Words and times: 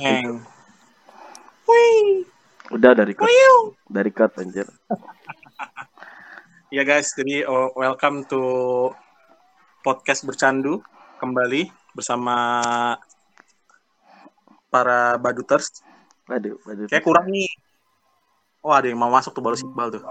Neng. 0.00 0.40
Wih. 1.68 2.24
Udah 2.72 2.96
dari 2.96 3.12
cut. 3.12 3.28
Dari 3.84 4.08
cut 4.08 4.32
anjir. 4.40 4.64
Ya 6.72 6.88
guys, 6.88 7.12
jadi 7.12 7.44
oh, 7.44 7.68
welcome 7.76 8.24
to 8.24 8.40
podcast 9.84 10.24
bercandu 10.24 10.80
kembali 11.20 11.68
bersama 11.92 12.64
para 14.72 15.20
baduters. 15.20 15.84
Waduh, 16.24 16.56
waduh. 16.64 16.88
Kayak 16.88 17.04
kurang 17.04 17.28
nih. 17.28 17.50
Oh 18.64 18.72
ada 18.72 18.88
yang 18.88 18.96
mau 18.96 19.12
masuk 19.12 19.36
tuh 19.36 19.44
baru 19.44 19.60
Iqbal 19.60 20.00
tuh. 20.00 20.02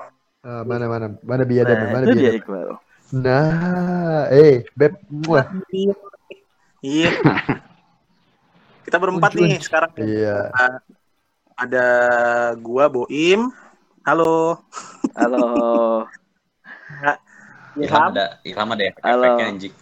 Ah, 0.46 0.62
mana 0.70 0.86
mana 0.86 1.18
mana 1.26 1.44
biadab 1.50 1.76
Nah, 1.82 1.90
mana 1.98 2.06
biadab. 2.14 2.38
Iqbal. 2.38 2.68
Nah, 3.10 4.30
eh 4.30 4.70
beb, 4.78 5.02
muah. 5.10 5.50
Iya. 6.86 7.10
Kita 8.86 8.98
berempat 8.98 9.32
Unjuk, 9.36 9.44
nih 9.46 9.60
sekarang. 9.62 9.92
Iya. 10.00 10.52
Ada 11.60 11.88
gua 12.60 12.88
Boim. 12.88 13.52
Halo. 14.08 14.64
Halo. 15.16 15.46
Ilham 17.80 17.86
Ilham. 17.86 18.12
ada, 18.12 18.26
Ilham 18.44 18.68
ada 18.74 18.84
Halo. 19.06 19.24
efeknya 19.24 19.46
anjing. 19.56 19.74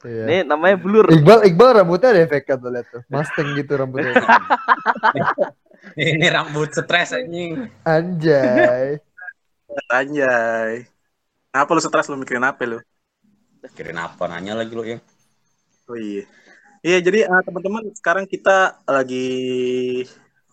Iya. 0.00 0.24
Ini 0.24 0.36
namanya 0.48 0.76
blur. 0.80 1.06
Iqbal 1.12 1.40
Iqbal 1.44 1.70
rambutnya 1.82 2.08
ada 2.16 2.20
efek 2.24 2.48
kan 2.48 2.56
tuh 2.56 2.70
lihat 2.72 2.86
tuh. 2.88 3.02
Mustang 3.12 3.48
gitu 3.56 3.72
rambutnya. 3.76 4.16
Ini 5.96 6.26
rambut 6.28 6.72
stres 6.72 7.16
anjing. 7.16 7.68
Anjay. 7.84 9.00
Anjay. 9.88 10.88
Kenapa 11.50 11.70
lu 11.74 11.80
stres 11.82 12.06
lu 12.08 12.16
mikirin 12.16 12.46
apa 12.46 12.62
lu? 12.64 12.78
Kirin 13.76 14.00
apa 14.00 14.24
nanya 14.28 14.56
lagi 14.56 14.72
lu 14.72 14.84
ya? 14.84 14.98
Oh 15.90 15.98
iya. 15.98 16.24
Iya, 16.80 16.98
jadi 17.04 17.28
eh, 17.28 17.42
teman-teman 17.44 17.92
sekarang 17.92 18.24
kita 18.24 18.80
lagi 18.88 19.28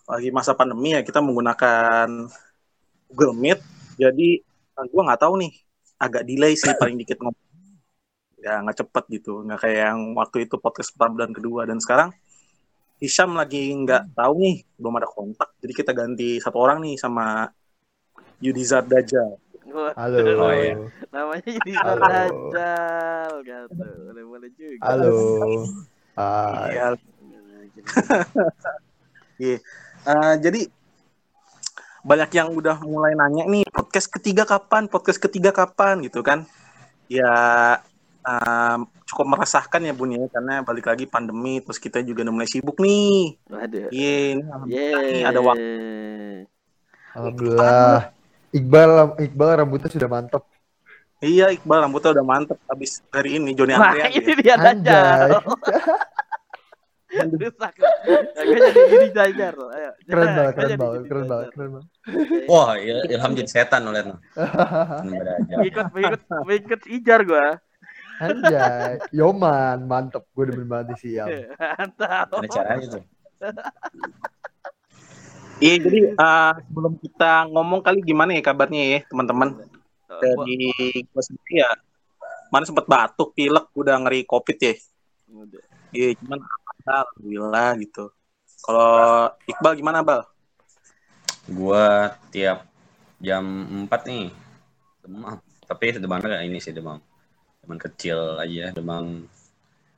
lagi 0.04 0.28
masa 0.28 0.52
pandemi 0.52 0.92
ya, 0.92 1.00
kita 1.00 1.24
menggunakan 1.24 2.28
Google 3.08 3.32
Meet. 3.32 3.60
Jadi 3.96 4.44
eh, 4.44 4.86
gua 4.92 5.02
nggak 5.08 5.24
tahu 5.24 5.40
nih, 5.40 5.52
agak 5.96 6.28
delay 6.28 6.52
sih 6.52 6.68
paling 6.76 7.00
dikit 7.00 7.16
ngomong. 7.24 7.48
Ya 8.44 8.60
nggak 8.60 8.76
cepet 8.84 9.04
gitu, 9.08 9.40
nggak 9.40 9.56
kayak 9.56 9.78
yang 9.88 10.00
waktu 10.20 10.44
itu 10.44 10.60
podcast 10.60 10.92
pertama 10.92 11.24
dan 11.24 11.32
kedua. 11.32 11.64
Dan 11.64 11.80
sekarang 11.80 12.12
Hisham 13.00 13.32
lagi 13.32 13.72
nggak 13.72 14.12
tahu 14.12 14.32
nih, 14.44 14.56
belum 14.76 15.00
ada 15.00 15.08
kontak. 15.08 15.56
Jadi 15.64 15.72
kita 15.72 15.96
ganti 15.96 16.44
satu 16.44 16.60
orang 16.60 16.84
nih 16.84 17.00
sama 17.00 17.48
Yudizar 18.44 18.84
Dajjal. 18.84 19.40
Halo. 19.96 20.20
Oh, 20.44 20.52
iya. 20.52 20.76
namanya 21.08 21.48
jadi 21.56 21.72
Halo. 21.72 22.04
Dajjal 22.04 23.32
gitu. 23.48 23.84
Boleh 24.12 24.24
boleh 24.28 24.50
juga. 24.52 24.84
Halo. 24.84 25.16
Hai. 26.18 26.74
Iya. 26.74 26.86
Iya. 29.38 29.62
Eh, 30.02 30.34
jadi 30.42 30.66
banyak 32.02 32.30
yang 32.34 32.50
udah 32.58 32.82
mulai 32.82 33.14
nanya 33.14 33.46
nih 33.46 33.62
podcast 33.70 34.10
ketiga 34.10 34.42
kapan, 34.42 34.90
podcast 34.90 35.22
ketiga 35.22 35.54
kapan 35.54 36.02
gitu 36.02 36.26
kan? 36.26 36.42
Ya 37.06 37.30
em, 38.26 38.82
cukup 39.06 39.30
meresahkan 39.30 39.78
ya 39.78 39.94
Bun 39.94 40.10
ya 40.10 40.26
karena 40.26 40.66
balik 40.66 40.90
lagi 40.90 41.06
pandemi 41.06 41.62
terus 41.62 41.78
kita 41.78 42.02
juga 42.02 42.26
udah 42.26 42.34
mulai 42.34 42.50
sibuk 42.50 42.82
nih. 42.82 43.38
Waduh. 43.46 43.94
Iya, 43.94 44.14
ini 44.34 44.42
nih 44.42 44.74
Yeay. 44.74 45.22
ada 45.22 45.38
waktu. 45.38 45.70
Alhamdulillah. 47.14 48.10
Iqbal 48.58 48.90
Iqbal 49.22 49.50
rambutnya 49.54 49.86
sudah 49.86 50.10
mantap. 50.10 50.42
Iya, 51.22 51.54
Iqbal 51.54 51.86
rambutnya 51.86 52.10
udah 52.10 52.26
mantep 52.26 52.58
habis 52.66 53.06
hari 53.14 53.38
ini 53.38 53.54
Joni 53.54 53.78
Wah, 53.78 53.94
Andrea. 53.94 54.10
ini 54.10 54.32
ya. 54.42 54.42
dia 54.42 54.54
Anjay. 54.58 55.30
Dajjal. 57.30 57.50
Rusak. 57.52 57.72
Ya, 57.76 58.58
gue 58.88 59.08
jadi. 59.12 59.66
Ayo. 59.68 59.90
Keren 60.04 60.28
Gue 60.28 60.36
banget, 60.36 60.54
keren 60.54 60.76
banget, 60.78 61.02
keren 61.04 61.24
banget, 61.26 61.48
keren 61.52 61.70
banget. 61.76 61.88
Wah, 62.48 62.70
Il- 62.76 63.06
Ilham 63.08 63.32
jadi 63.36 63.50
setan 63.50 63.82
aja. 63.90 64.14
Ikut 65.60 65.86
ikut 65.92 66.22
ikut 66.48 66.82
ijar 66.88 67.20
gua. 67.22 67.60
Anjay. 68.18 68.98
Yoman, 69.14 69.84
mantep. 69.84 70.26
Gue 70.32 70.48
demen 70.48 70.66
banget 70.66 70.94
nih 70.94 70.98
sial. 70.98 71.26
Mantap. 71.78 72.26
Ada 72.34 72.48
caranya 72.50 72.86
tuh. 72.98 73.02
Iya, 75.58 75.74
jadi 75.82 76.00
eh, 76.14 76.52
sebelum 76.70 76.94
kita 77.02 77.50
ngomong 77.50 77.82
kali 77.82 77.98
gimana 78.02 78.30
ya 78.30 78.42
kabarnya 78.42 78.82
ya 78.82 79.00
teman-teman? 79.10 79.58
Dari 80.08 80.70
gue 81.04 81.22
sendiri 81.22 81.62
ya, 81.62 81.70
mana 82.48 82.62
sempat 82.64 82.86
batuk, 82.86 83.34
pilek, 83.34 83.66
udah 83.74 83.98
ngeri 84.02 84.22
covid 84.22 84.54
ya. 84.56 84.74
Iya, 85.90 86.14
cuman 86.22 86.38
alhamdulillah 86.88 87.68
gitu. 87.82 88.04
Kalau 88.64 89.30
Iqbal 89.46 89.78
gimana, 89.78 90.02
Bal? 90.02 90.26
Gua 91.48 92.12
tiap 92.34 92.66
jam 93.22 93.44
4 93.86 94.08
nih 94.08 94.32
demam. 95.04 95.38
Tapi 95.68 95.84
demamnya 96.00 96.40
ini 96.44 96.58
sih 96.60 96.72
demam. 96.72 97.00
Demam 97.64 97.78
kecil 97.78 98.40
aja, 98.40 98.72
demam 98.72 99.28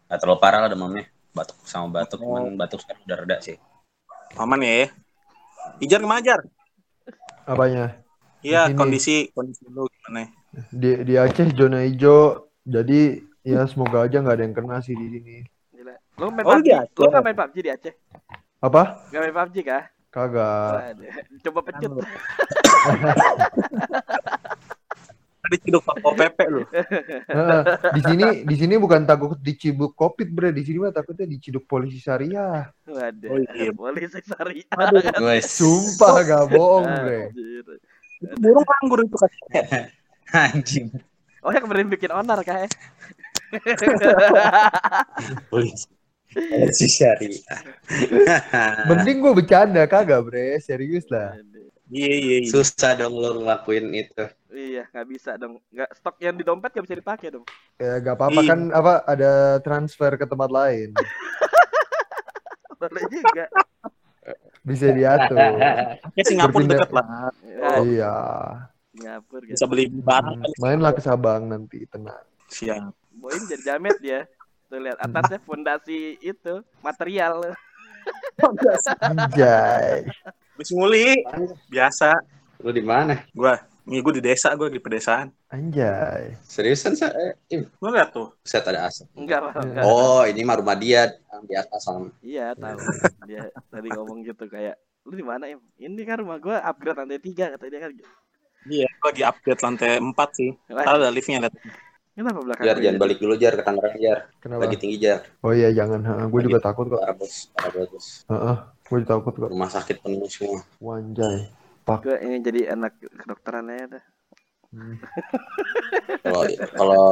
nggak 0.07 0.19
terlalu 0.19 0.39
parah 0.43 0.67
lah 0.67 0.71
demamnya. 0.71 1.07
Batuk 1.31 1.59
sama 1.63 2.03
batuk, 2.03 2.19
Oh. 2.27 2.35
cuman 2.43 2.59
batuk 2.59 2.83
sekarang 2.83 3.07
udah 3.07 3.19
reda 3.23 3.37
sih. 3.39 3.57
Aman 4.35 4.63
ya? 4.67 4.91
Ijar 5.79 6.03
gimana, 6.03 6.19
Jar? 6.19 6.43
Apanya? 7.47 8.03
Iya, 8.43 8.73
kondisi 8.75 9.31
kondisi 9.31 9.63
lu 9.71 9.87
gimana? 9.87 10.27
Di 10.71 11.07
di 11.07 11.15
Aceh 11.15 11.55
zona 11.55 11.87
hijau. 11.87 12.51
Jadi 12.67 13.23
ya 13.47 13.65
semoga 13.71 14.05
aja 14.05 14.21
nggak 14.21 14.37
ada 14.37 14.45
yang 14.45 14.55
kena 14.55 14.79
sih 14.83 14.95
di 14.95 15.07
sini. 15.07 15.37
Lu 16.21 16.29
main 16.29 16.45
Oh, 16.45 16.53
PUBG? 16.55 16.67
iya, 16.67 16.81
Lu 16.85 17.01
Aceh. 17.01 17.09
nggak 17.09 17.23
main 17.25 17.33
PUBG 17.35 17.57
di 17.59 17.71
Aceh? 17.71 17.95
Apa? 18.61 18.83
Gak 19.09 19.21
main 19.23 19.35
PUBG 19.35 19.57
kah? 19.65 19.85
Kagak. 20.11 21.01
Coba 21.41 21.61
pecut. 21.65 21.91
Tadi 25.41 25.57
ciduk 25.59 25.81
Satpol 25.81 26.13
PP 26.15 26.39
lu. 26.47 26.63
Heeh. 26.69 27.63
di 27.91 28.03
sini 28.05 28.25
di 28.45 28.55
sini 28.55 28.75
bukan 28.77 29.03
takut 29.03 29.41
dicibuk 29.41 29.97
covid 29.97 30.29
bre 30.29 30.53
di 30.53 30.61
sini 30.61 30.77
mah 30.79 30.93
takutnya 30.93 31.25
diciduk 31.25 31.65
polisi 31.65 31.97
syariah 31.97 32.69
Waduh. 32.85 33.29
Oh, 33.31 33.39
iya. 33.51 33.73
Polisi 33.73 34.21
syariah. 34.21 34.69
Guys. 35.17 35.49
sumpah 35.49 36.21
gak 36.23 36.45
bohong 36.51 36.85
bre. 36.85 37.33
Itu 38.21 38.37
burung 38.37 38.63
nganggur 38.63 39.01
itu 39.01 39.17
kan. 39.17 39.31
Anjing. 40.53 40.87
Oh 41.41 41.49
yang 41.49 41.65
kemarin 41.65 41.89
bikin 41.89 42.13
onar 42.13 42.45
kah? 42.45 42.61
eh? 42.61 42.71
Polisi. 45.49 45.89
Polisi 46.31 46.87
syariah. 46.87 47.61
mending 48.89 49.19
gue 49.19 49.33
bercanda 49.35 49.83
kagak 49.85 50.23
bre 50.23 50.59
serius 50.59 51.05
lah 51.07 51.35
Iya, 51.87 52.07
iya, 52.15 52.37
iya. 52.39 52.47
Susah 52.47 52.95
dong 52.95 53.19
lu 53.19 53.43
ngelakuin 53.43 53.91
itu. 53.91 54.23
Iya, 54.49 54.87
nggak 54.87 55.07
bisa 55.11 55.35
dong. 55.35 55.59
Nggak 55.69 55.91
stok 55.93 56.17
yang 56.19 56.39
di 56.39 56.47
dompet 56.47 56.71
nggak 56.71 56.87
bisa 56.87 56.95
dipakai 56.97 57.29
dong. 57.31 57.43
ya 57.77 57.99
gak 57.99 58.15
apa-apa 58.15 58.41
Iya. 58.41 58.49
kan 58.49 58.61
apa 58.71 58.93
ada 59.05 59.33
transfer 59.59 60.15
ke 60.15 60.23
tempat 60.23 60.47
lain 60.49 60.95
Boleh 62.79 63.05
juga. 63.11 63.45
bisa 64.61 64.87
diatur 64.89 65.35
Kayak 66.15 66.27
Singapura 66.27 66.53
Berpindah- 66.55 66.79
deket 66.79 66.91
lah. 66.93 67.07
Ya, 67.43 67.71
iya 67.83 68.15
Singapura 68.91 69.43
Bisa 69.43 69.57
gitu. 69.59 69.67
beli 69.67 69.85
barang 69.91 70.37
kan. 70.39 70.51
mainlah 70.59 70.93
ke 70.93 71.01
Sabang 71.01 71.43
nanti 71.45 71.83
tenang 71.87 72.23
Siap. 72.47 72.93
Boim 73.13 73.43
jadi 73.45 73.63
jamet 73.67 73.99
dia. 73.99 74.31
Tuh 74.71 74.79
lihat 74.79 75.03
atasnya 75.03 75.43
fondasi 75.43 76.15
itu 76.23 76.63
material. 76.79 77.43
anjay 79.03 80.07
Wis 80.55 80.71
nguli. 80.71 81.27
Biasa. 81.67 82.15
Lu 82.63 82.71
di 82.71 82.79
mana? 82.79 83.27
Gua, 83.35 83.59
ini 83.83 83.99
gua 83.99 84.15
di 84.15 84.23
desa, 84.23 84.55
gua 84.55 84.71
di 84.71 84.79
pedesaan. 84.79 85.35
anjay 85.51 86.39
Seriusan 86.47 86.95
sa? 86.95 87.11
Eh, 87.11 87.35
Im, 87.51 87.67
Lu 87.83 87.91
lihat 87.91 88.15
tuh. 88.15 88.31
set 88.47 88.63
ada 88.63 88.87
asap. 88.87 89.11
Enggak, 89.19 89.51
enggak. 89.59 89.83
Oh, 89.83 90.23
ini 90.23 90.47
mah 90.47 90.63
rumah 90.63 90.79
dia 90.79 91.11
yang 91.35 91.43
di 91.51 91.55
atas 91.59 91.83
sama. 91.83 92.15
Iya, 92.23 92.55
tahu. 92.55 92.79
Dia 93.27 93.51
tadi 93.75 93.89
ngomong 93.91 94.23
gitu 94.23 94.47
kayak 94.47 94.79
lu 95.03 95.19
di 95.19 95.27
mana 95.27 95.51
em? 95.51 95.59
Ini 95.83 96.03
kan 96.07 96.23
rumah 96.23 96.39
gua 96.39 96.63
upgrade 96.63 96.95
lantai 96.95 97.19
tiga 97.19 97.51
kata 97.59 97.67
dia 97.67 97.81
kan. 97.83 97.91
Iya, 98.71 98.87
gua 99.03 99.11
lagi 99.11 99.23
update 99.27 99.63
lantai 99.67 99.93
4 99.99 100.15
sih. 100.39 100.51
Ntar 100.71 100.95
ada 100.95 101.11
liftnya 101.11 101.43
lihat. 101.49 101.55
Kenapa 102.21 102.39
belakang 102.45 102.65
Jar, 102.69 102.77
gua 102.77 102.83
jangan 102.85 102.93
jadi- 102.93 103.01
balik 103.01 103.19
dulu 103.19 103.35
Jar 103.35 103.53
ke 103.57 103.63
Tangerang 103.65 103.97
Jar. 103.97 104.19
kenapa 104.39 104.61
Lagi 104.69 104.77
tinggi 104.77 104.99
Jar. 105.01 105.21
oh 105.41 105.53
iya 105.57 105.69
jangan 105.73 106.01
gue 106.29 106.41
juga 106.45 106.59
takut 106.61 106.85
kok 106.87 107.01
Parah 107.01 107.17
bos, 107.17 107.35
parah 107.51 107.89
bos. 107.89 108.07
Heeh, 108.29 108.57
gue 108.61 108.97
juga 109.01 109.09
takut 109.11 109.33
kok 109.33 109.49
Rumah 109.49 109.71
sakit 109.71 109.97
penuh 109.99 110.29
semua. 110.29 110.61
wanjay 110.79 111.49
Gua 111.89 112.17
ini 112.21 112.39
jadi 112.39 112.61
anak 112.71 112.93
kedokteran 113.01 113.67
aja 113.67 113.99
dah. 113.99 114.05
Hmm. 114.71 114.95
Kalau 116.23 116.43
kalau 116.71 117.05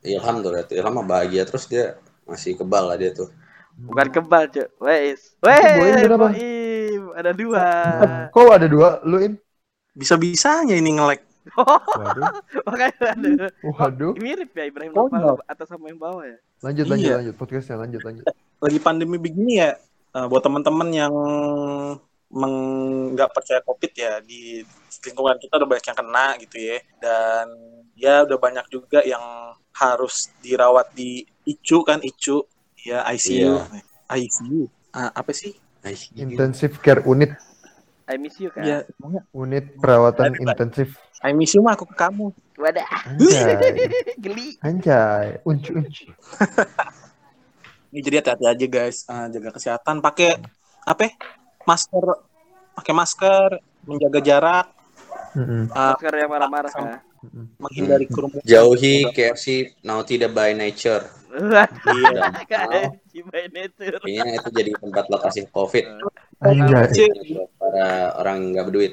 Ilham 0.00 0.40
tuh, 0.40 0.50
lihat. 0.54 0.70
Ilham 0.72 0.94
mah 0.94 1.04
bahagia 1.04 1.42
terus 1.44 1.66
dia 1.66 1.98
masih 2.24 2.56
kebal 2.56 2.88
lah 2.88 2.96
dia 2.96 3.12
tuh. 3.12 3.28
Bukan 3.76 4.08
kebal, 4.08 4.48
Cuk. 4.48 4.70
Wes. 4.80 5.36
Wes. 5.38 6.06
Ada 7.12 7.34
dua. 7.34 7.64
kok 8.30 8.48
ada 8.48 8.64
dua 8.64 9.02
lu 9.02 9.18
in 9.20 9.34
Bisa-bisanya 9.92 10.78
ini 10.78 10.94
waduh. 11.54 12.24
Makanya 12.66 13.00
ada. 13.08 13.30
waduh. 13.62 14.12
Mirip 14.16 14.50
ya 14.52 14.64
Ibrahim 14.66 14.92
Oh, 14.92 15.06
Nopal 15.06 15.40
atas 15.44 15.66
sama 15.66 15.88
yang 15.88 15.96
bawah 15.96 16.24
ya. 16.24 16.36
lanjut 16.58 16.86
lanjut 16.86 17.06
Iya. 17.06 17.16
lanjut 17.22 17.34
podcastnya 17.36 17.76
lanjut 17.76 18.02
lanjut. 18.02 18.24
Lagi 18.58 18.78
pandemi 18.78 19.16
begini 19.16 19.52
ya, 19.58 19.78
eh, 20.12 20.26
buat 20.26 20.42
teman-teman 20.42 20.88
yang 20.90 21.14
nggak 22.28 23.30
percaya 23.32 23.60
covid 23.62 23.92
ya 23.94 24.20
di 24.20 24.60
lingkungan 25.00 25.38
kita 25.38 25.56
udah 25.56 25.68
banyak 25.68 25.86
yang 25.86 25.98
kena 25.98 26.26
gitu 26.38 26.56
ya. 26.58 26.78
Dan 26.98 27.46
ya 27.94 28.14
udah 28.22 28.38
banyak 28.38 28.66
juga 28.68 29.00
yang 29.02 29.22
harus 29.72 30.28
dirawat 30.38 30.90
di 30.92 31.22
ICU 31.44 31.78
kan 31.82 31.98
ICU 31.98 32.42
ya 32.80 33.06
ICU 33.08 33.62
ICU 34.08 34.66
Ah, 34.88 35.12
apa 35.14 35.30
sih? 35.30 35.52
Intensive 36.12 36.80
care 36.80 37.04
unit, 37.04 37.30
I 38.08 38.16
miss 38.16 38.40
you 38.40 38.48
kan. 38.48 38.64
ya 38.64 38.78
unit 39.30 39.76
perawatan 39.76 40.32
baik. 40.32 40.42
intensif. 40.42 40.96
I 41.20 41.30
miss 41.30 41.52
you 41.52 41.60
mah 41.60 41.74
aku 41.74 41.84
ke 41.84 41.94
kamu 41.94 42.32
Wadah, 42.56 42.88
Anjay, 43.06 43.86
geli. 44.24 44.58
anjay, 44.58 45.38
uncu 45.44 45.76
uncu. 45.76 46.10
ini 47.90 48.00
jadi 48.00 48.20
hati-hati 48.20 48.44
aja 48.44 48.66
guys 48.66 49.06
Ah, 49.06 49.28
jaga 49.28 49.54
kesehatan 49.54 50.00
pakai 50.00 50.36
apa 50.82 51.00
ya? 51.04 51.12
masker 51.62 52.04
pakai 52.74 52.92
masker 52.92 53.48
menjaga 53.84 54.20
jarak 54.20 54.66
Mm-mm. 55.32 55.70
ah, 55.70 55.94
Masker 55.94 56.14
yang 56.16 56.30
marah-marah 56.30 56.72
kan. 56.72 56.86
menghindari 57.56 58.06
kerumunan 58.06 58.42
Jauhi 58.42 59.06
KFC 59.08 59.46
naughty 59.80 60.16
the 60.16 60.26
by 60.26 60.50
nature. 60.50 61.04
Iya 61.28 62.24
Cibai 63.12 63.50
Nature. 63.50 64.00
Kayaknya 64.00 64.32
itu 64.34 64.48
jadi 64.50 64.70
tempat 64.74 65.04
lokasi 65.06 65.44
COVID 65.50 65.84
Anjay. 66.40 67.10
buat 67.34 67.50
para 67.68 68.16
orang 68.16 68.56
nggak 68.56 68.66
berduit. 68.72 68.92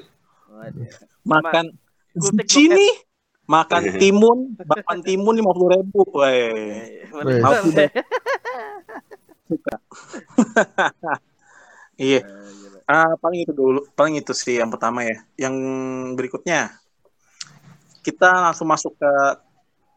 Waduh. 0.51 0.83
makan 1.25 1.65
sini 2.45 2.87
makan 3.47 3.81
timun 4.01 4.37
bakwan 4.59 4.99
timun 4.99 5.35
lima 5.39 5.51
puluh 5.55 5.79
ribu 5.79 6.03
Weh. 6.11 6.99
Weh. 7.11 7.39
Maaf, 7.39 7.63
Bang. 7.71 7.91
iya 12.01 12.25
Ah, 12.85 13.17
paling 13.17 13.41
itu 13.41 13.49
dulu 13.49 13.81
paling 13.97 14.21
itu 14.21 14.29
sih 14.29 14.61
yang 14.61 14.69
pertama 14.69 15.01
ya 15.01 15.25
yang 15.41 15.57
berikutnya 16.13 16.77
kita 18.05 18.29
langsung 18.29 18.69
masuk 18.69 18.93
ke 18.93 19.11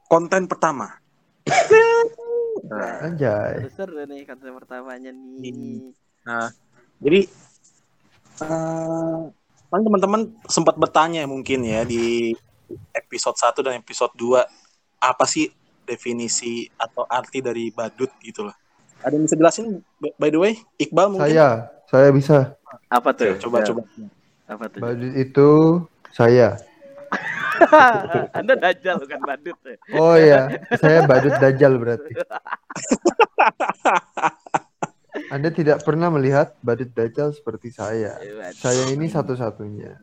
konten 0.09 0.49
pertama 0.49 0.97
Nah, 2.69 3.09
Anjay. 3.09 3.65
Seru 3.73 4.05
nih 4.05 4.29
konten 4.29 4.53
pertamanya 4.53 5.09
nih. 5.15 5.95
Nah, 6.27 6.53
jadi 7.01 7.25
eh 8.43 9.21
paling 9.69 9.85
teman-teman 9.85 10.21
sempat 10.49 10.75
bertanya 10.81 11.29
mungkin 11.29 11.61
ya 11.61 11.85
di 11.85 12.33
episode 12.97 13.37
1 13.37 13.65
dan 13.65 13.75
episode 13.77 14.13
2 14.17 14.41
apa 15.01 15.25
sih 15.29 15.49
definisi 15.85 16.69
atau 16.77 17.05
arti 17.09 17.41
dari 17.41 17.73
badut 17.73 18.13
gitu 18.21 18.49
loh. 18.49 18.57
Ada 19.01 19.15
yang 19.17 19.25
bisa 19.25 19.37
jelasin 19.39 19.67
by- 20.19 20.33
the 20.33 20.41
way? 20.41 20.55
Iqbal 20.77 21.09
mungkin 21.09 21.33
Saya, 21.33 21.49
saya 21.89 22.09
bisa. 22.13 22.59
Apa 22.93 23.15
tuh? 23.17 23.39
coba 23.41 23.65
coba. 23.65 23.83
Apa 24.49 24.65
tuh? 24.69 24.81
Badut 24.85 25.13
itu 25.17 25.49
saya. 26.13 26.57
Anda 28.39 28.55
dajal 28.55 29.01
bukan 29.01 29.21
badut. 29.25 29.57
ya? 29.65 29.77
Oh 29.97 30.15
iya, 30.17 30.41
saya 30.77 31.09
badut 31.09 31.33
dajjal 31.41 31.73
berarti. 31.81 32.13
Anda 35.29 35.53
tidak 35.53 35.85
pernah 35.85 36.09
melihat 36.09 36.57
badut 36.65 36.89
dajjal 36.89 37.37
seperti 37.37 37.69
saya. 37.69 38.17
Waduh. 38.17 38.57
Saya 38.57 38.83
ini 38.89 39.13
satu-satunya. 39.13 39.93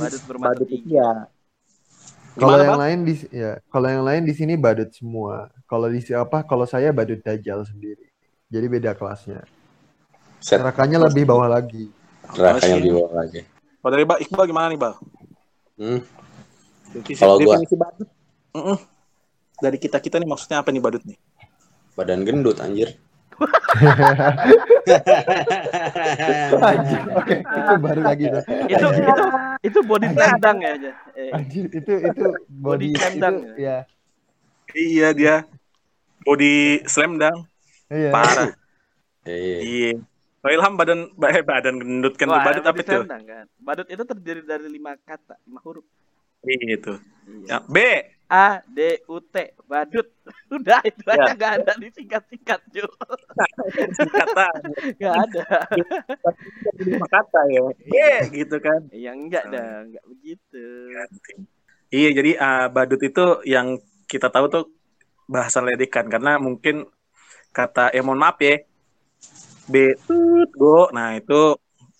badut 0.00 0.22
bermata 0.28 0.52
Badut 0.52 0.68
itu 0.68 0.84
tiga. 0.84 0.92
ya. 0.92 1.10
Kalau 2.38 2.60
yang 2.60 2.76
Bang? 2.76 2.84
lain 2.86 2.98
di 3.08 3.14
ya, 3.34 3.58
kalau 3.72 3.88
yang 3.90 4.04
lain 4.04 4.22
di 4.28 4.34
sini 4.36 4.54
badut 4.54 4.92
semua. 4.94 5.48
Kalau 5.66 5.88
di 5.90 5.98
apa? 6.14 6.44
Kalau 6.44 6.68
saya 6.68 6.92
badut 6.92 7.18
dajjal 7.24 7.64
sendiri. 7.64 8.06
Jadi 8.52 8.66
beda 8.68 8.92
kelasnya. 8.94 9.42
Set 10.38 10.60
Nerakanya 10.60 11.02
lebih 11.02 11.26
bawah 11.26 11.48
lagi. 11.50 11.90
nerakanya 12.36 12.78
di 12.78 12.90
bawah 12.92 13.12
lagi. 13.24 13.40
Kalau 13.82 13.90
dari 13.90 14.04
Bang 14.04 14.20
Iqbal 14.22 14.46
gimana 14.46 14.66
nih, 14.70 14.78
Bang? 14.78 14.94
Hmm. 15.80 16.00
Kalau 17.16 17.40
gua- 17.40 17.56
definisi 17.58 17.74
badut. 17.74 18.08
Mm-mm. 18.54 18.78
Dari 19.58 19.78
kita-kita 19.80 20.22
nih 20.22 20.28
maksudnya 20.30 20.62
apa 20.62 20.70
nih 20.70 20.82
badut 20.82 21.02
nih? 21.02 21.18
Badan 21.98 22.22
gendut 22.22 22.62
anjir. 22.62 22.94
Anjir, 26.58 27.00
Oke, 27.14 27.34
itu 27.42 27.72
baru 27.82 28.00
lagi 28.02 28.24
tuh. 28.30 28.42
Itu 28.70 28.86
itu 28.94 29.22
itu 29.66 29.78
body 29.82 30.06
tendang 30.14 30.58
ya 30.62 30.70
aja. 30.78 30.90
Eh, 31.14 31.30
Anjir, 31.34 31.64
itu 31.70 31.92
itu 31.98 32.24
Body 32.50 32.94
body 32.94 32.98
slam 32.98 33.34
itu 33.42 33.58
ya. 33.58 33.76
Iya 34.74 35.08
dia 35.10 35.34
body 36.22 36.86
slam 36.86 37.18
dunk 37.18 37.46
Iya. 37.88 38.10
parah. 38.12 38.50
Iya. 39.24 39.58
Iya. 39.64 39.90
Kalau 40.38 40.52
Ilham 40.54 40.74
badan 40.78 40.98
eh, 41.10 41.42
badan 41.42 41.74
gendut 41.82 42.14
kan 42.14 42.30
wah, 42.30 42.44
badut 42.46 42.62
apa 42.62 42.78
itu? 42.78 42.94
tendang 43.02 43.24
kan. 43.26 43.46
Badut 43.58 43.88
itu 43.90 44.02
terdiri 44.06 44.42
dari 44.46 44.68
lima 44.70 44.94
kata, 45.02 45.34
lima 45.48 45.58
huruf. 45.66 45.82
Iya 46.46 46.78
itu. 46.78 46.94
Iya. 47.26 47.58
Ya, 47.58 47.58
B. 47.66 47.76
A 48.28 48.60
D 48.68 49.00
U 49.08 49.18
T 49.18 49.34
badut. 49.64 50.04
Udah 50.54 50.84
itu 50.84 51.00
aja 51.08 51.32
Ya. 51.32 51.34
nggak 51.34 51.52
ada 51.60 51.72
disingkat-singkat 51.80 52.60
Jo. 52.70 52.84
kata 54.12 54.48
Nggak 55.00 55.16
ada. 55.28 55.44
lima 56.76 57.06
kata 57.08 57.40
ya. 57.48 57.60
B 57.72 57.94
gitu 58.36 58.56
kan. 58.60 58.80
Ya 58.92 59.16
enggak 59.16 59.48
dah, 59.48 59.84
enggak 59.84 60.04
begitu. 60.04 60.64
Iya 61.88 62.08
jadi 62.12 62.30
ah, 62.36 62.66
badut 62.68 63.00
itu 63.00 63.24
yang 63.48 63.80
kita 64.04 64.28
tahu 64.28 64.48
tuh 64.48 64.64
bahasa 65.24 65.60
ledekan 65.60 66.08
karena 66.08 66.36
mungkin 66.36 66.84
kata 67.52 67.92
ya 67.92 68.04
mohon 68.04 68.20
maaf 68.20 68.36
ya 68.40 68.60
B 69.68 69.92
tut 70.04 70.48
go 70.56 70.88
nah 70.92 71.12
itu 71.12 71.56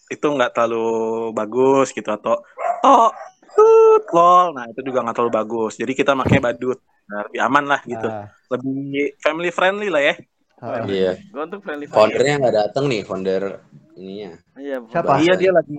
itu 0.08 0.24
nggak 0.24 0.56
terlalu 0.56 0.88
bagus 1.32 1.92
gitu 1.92 2.08
atau 2.08 2.40
oh 2.84 3.12
tut 3.58 4.04
lol 4.14 4.54
nah 4.54 4.64
itu 4.70 4.80
juga 4.86 5.02
nggak 5.02 5.14
terlalu 5.18 5.32
bagus 5.34 5.74
jadi 5.74 5.90
kita 5.90 6.14
makanya 6.14 6.54
badut 6.54 6.78
nah, 7.10 7.26
lebih 7.26 7.40
aman 7.42 7.64
lah 7.66 7.80
gitu 7.82 8.06
Ah, 8.06 8.30
lebih 8.54 9.18
family 9.18 9.50
friendly 9.50 9.88
lah 9.90 10.02
ya 10.02 10.14
ah. 10.62 10.82
Iya. 10.86 11.18
Gua 11.30 11.46
untuk 11.46 11.62
friendly. 11.62 11.86
Foundernya 11.86 12.34
nggak 12.42 12.54
datang 12.54 12.90
nih, 12.90 13.06
founder 13.06 13.62
ininya. 13.94 14.34
Iya, 14.58 14.82
Siapa? 14.90 15.22
iya 15.22 15.34
dia 15.38 15.54
lagi 15.54 15.78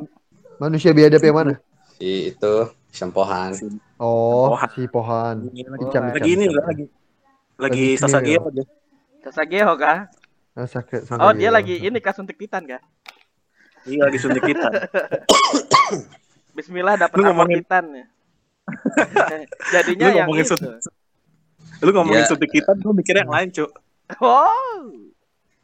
Manusia 0.56 0.92
biadab 0.96 1.20
yang 1.20 1.36
mana? 1.36 1.54
Si 2.00 2.31
itu 2.31 2.56
Sempohan. 2.92 3.52
Oh, 4.00 4.56
Pohan. 4.56 4.70
si 4.72 4.84
Pohan. 4.88 5.36
lagi, 5.52 5.62
Icam, 5.84 6.04
lagi 6.10 6.30
icam, 6.32 6.36
ini 6.40 6.46
lagi 6.48 6.64
lagi 6.64 6.86
Lagi 7.60 7.86
sasageo 8.00 8.48
Sasageho 9.20 9.74
kah? 9.75 10.08
Ah, 10.56 10.64
sakit, 10.64 11.12
sakit 11.12 11.20
Oh, 11.20 11.36
dia 11.36 11.52
lagi 11.52 11.75
ini 11.75 12.00
kas 12.00 12.16
suntik 12.16 12.40
titan 12.40 12.64
kah? 12.64 12.80
iya 13.84 14.08
lagi 14.08 14.20
suntik 14.20 14.44
kita 14.44 14.68
Bismillah 16.60 16.96
dapat 16.98 17.16
ngomongin- 17.18 17.63
ya. 17.63 18.06
Jadinya 19.74 20.06
lu 20.06 20.13
yang 20.13 20.28
ngomongin 20.28 20.46
itu. 20.46 20.56
lu 21.80 21.89
ngomongin 21.89 22.22
Iya. 22.22 22.30
suntik 22.30 22.51
kita 22.51 22.75
lu 22.75 22.92
mikirnya 22.92 23.24
yang 23.24 23.32
lain 23.32 23.50
cuk 23.50 23.72
Oh. 24.20 24.84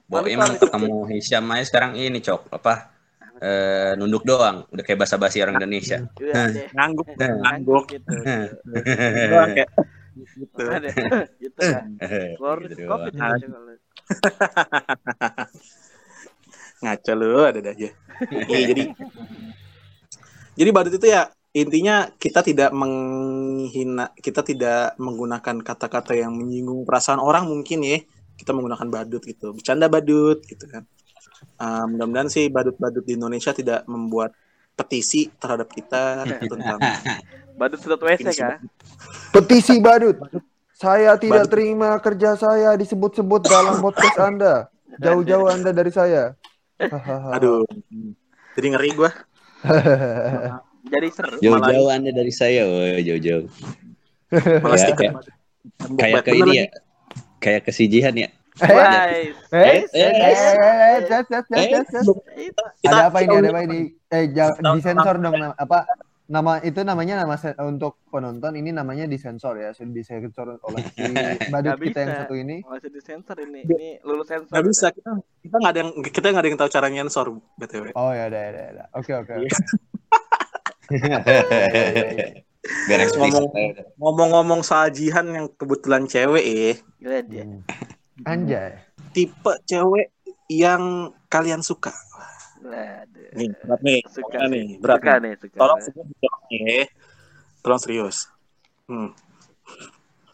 Boim 0.05 0.37
Balik-balik. 0.37 0.61
ketemu 0.61 0.93
Hisham 1.09 1.43
aja 1.49 1.63
sekarang 1.65 1.91
ini 1.95 2.19
cok 2.19 2.41
apa 2.51 2.93
eh, 3.37 3.91
nunduk 3.95 4.23
doang 4.23 4.63
udah 4.65 4.81
kayak 4.81 5.01
basa-basi 5.01 5.41
orang 5.41 5.59
Indonesia. 5.59 6.07
Iya 6.15 6.41
deh. 6.47 6.65
ngangguk 6.77 7.07
Nah. 7.11 7.35
ngangguk 7.43 7.83
gitu. 7.89 8.07
Kayak 9.51 9.69
gitu 10.23 10.61
Ada 10.63 10.89
gitu 11.35 11.59
kan. 11.59 11.85
Gitu 11.99 12.37
covid 12.37 12.69
doang. 12.71 13.03
itu 13.03 13.17
kalau. 13.19 13.75
ngaco 16.77 17.11
lu 17.13 17.29
ada 17.41 17.59
aja 17.65 17.89
Iya, 18.47 18.59
jadi 18.71 18.83
jadi 20.55 20.69
badut 20.71 20.95
itu 20.97 21.07
ya 21.11 21.29
intinya 21.55 22.11
kita 22.19 22.43
tidak 22.43 22.71
menghina 22.75 24.11
kita 24.19 24.43
tidak 24.43 24.95
menggunakan 24.99 25.63
kata-kata 25.63 26.15
yang 26.15 26.35
menyinggung 26.35 26.83
perasaan 26.83 27.23
orang 27.23 27.47
mungkin 27.47 27.79
ya 27.83 28.03
kita 28.35 28.51
menggunakan 28.51 28.87
badut 28.91 29.23
gitu 29.23 29.55
bercanda 29.55 29.87
badut 29.87 30.43
gitu 30.43 30.67
kan 30.67 30.83
Ah, 31.55 31.87
mudah-mudahan 31.87 32.27
sih 32.27 32.51
badut-badut 32.51 33.03
di 33.07 33.15
Indonesia 33.15 33.55
tidak 33.55 33.87
membuat 33.87 34.35
petisi 34.75 35.31
terhadap 35.39 35.71
kita 35.71 36.23
tentang 36.51 36.79
Badut 37.55 37.79
sedot 37.79 38.01
WC 38.03 38.27
kah? 38.35 38.59
Petisi 39.31 39.79
badut. 39.79 40.19
Saya 40.75 41.15
tidak 41.15 41.47
Badut. 41.47 41.51
terima 41.55 41.95
kerja 42.03 42.35
saya 42.35 42.75
disebut-sebut 42.75 43.47
dalam 43.47 43.79
podcast 43.79 44.19
Anda. 44.19 44.55
Jauh-jauh 44.99 45.47
Anda 45.47 45.71
dari 45.71 45.91
saya. 45.95 46.35
Aduh 47.35 47.63
jadi 48.55 48.67
ngeri 48.75 48.91
gua 48.95 49.11
Jadi 50.85 51.07
seru. 51.09 51.35
Jauh-jauh 51.41 51.89
anda 51.89 52.13
dari 52.13 52.29
saya, 52.29 52.63
woi 52.65 53.01
jauh-jauh. 53.01 53.49
malah 54.61 54.77
Ya, 54.77 54.93
kayak-. 54.93 55.15
Kayak 55.97 56.21
ke 56.21 56.31
ini 56.37 56.51
ya, 56.53 56.65
kayak 57.41 57.61
ke 57.65 57.71
si 57.73 57.89
Jihan 57.89 58.13
ya. 58.13 58.29
Eh, 58.55 58.71
eh, 58.71 59.35
eh, 59.51 59.83
eh, 59.91 60.13
eh, 60.15 60.95
eh, 60.95 60.97
jas. 61.03 61.27
Itu 61.91 62.13
Kita- 62.55 62.71
Ada 62.85 63.03
apa 63.11 63.19
ini? 63.19 63.35
Ada 63.35 63.49
apa 63.51 63.61
ini? 63.65 63.79
Eh, 64.07 64.23
jangan 64.31 64.63
disensor 64.77 65.15
dong 65.19 65.35
apa? 65.35 65.77
Nama 66.25 66.57
itu 66.59 66.81
namanya 66.81 67.21
nama 67.21 67.37
untuk 67.61 68.01
penonton 68.09 68.53
ini 68.53 68.69
namanya 68.69 69.05
disensor 69.05 69.55
ya, 69.55 69.69
sudah 69.71 69.91
disensor 69.91 70.57
oleh 70.57 70.81
si 70.89 71.05
badut 71.53 71.77
Nggak 71.77 71.85
kita 71.85 71.99
yang 71.99 72.09
bisa. 72.09 72.19
satu 72.25 72.33
ini. 72.33 72.55
Masih 72.61 72.89
disensor 72.89 73.35
ini. 73.39 73.59
Nggak- 73.61 73.77
Ini 73.77 73.89
lulus 74.01 74.25
sensor. 74.25 74.49
Nggak 74.49 74.65
bisa 74.65 74.85
kita 74.89 75.09
kita 75.39 75.55
nggak 75.55 75.69
ada 75.69 75.79
yang 75.79 75.89
kita 76.01 76.25
nggak 76.25 76.39
ada 76.39 76.47
yang 76.49 76.57
tahu 76.57 76.69
cara 76.71 76.87
nyensor 76.89 77.25
btw. 77.55 77.83
Oh 77.93 78.09
ya 78.09 78.25
udah 78.25 78.39
ya 78.39 78.49
udah, 78.49 78.59
ya 78.59 78.69
udah. 78.73 78.85
Oke 78.95 79.11
oke. 79.13 79.31
Oke. 79.35 79.47
Biar 82.89 82.99
eksplisit. 82.99 83.37
Ngomong- 83.37 83.53
Ngomong-ngomong 83.95 84.61
sajihan 84.61 85.25
yang 85.27 85.45
kebetulan 85.51 86.05
cewek 86.05 86.41
eh, 86.41 86.75
Gila 86.97 87.19
dia. 87.23 87.43
Hmm. 87.45 87.61
Anjay. 88.25 88.71
tipe 89.11 89.51
cewek 89.63 90.11
yang 90.47 91.11
kalian 91.27 91.59
suka. 91.61 91.91
Waduh. 92.65 93.29
Nih, 93.33 93.49
berat 93.55 93.81
nih. 93.81 93.99
Suka 94.07 94.37
nih. 94.41 94.49
nih, 94.49 94.65
berat 94.79 94.99
Suka 94.99 95.13
nih. 95.19 95.33
suka. 95.37 95.57
Tolong 95.57 95.79
serius 95.79 96.07
nih, 96.49 96.61
eh. 96.73 96.85
Tolong 97.61 97.79
serius. 97.79 98.17
Hmm. 98.85 99.09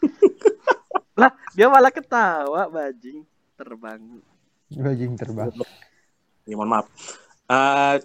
Lah, 1.20 1.30
dia 1.52 1.66
malah 1.68 1.92
ketawa 1.92 2.66
bajing 2.66 3.22
terbang. 3.54 4.00
Bajing 4.70 5.12
terbang. 5.14 5.52
Ya, 6.42 6.54
mohon 6.56 6.72
maaf. 6.72 6.86
Eh, 7.44 7.96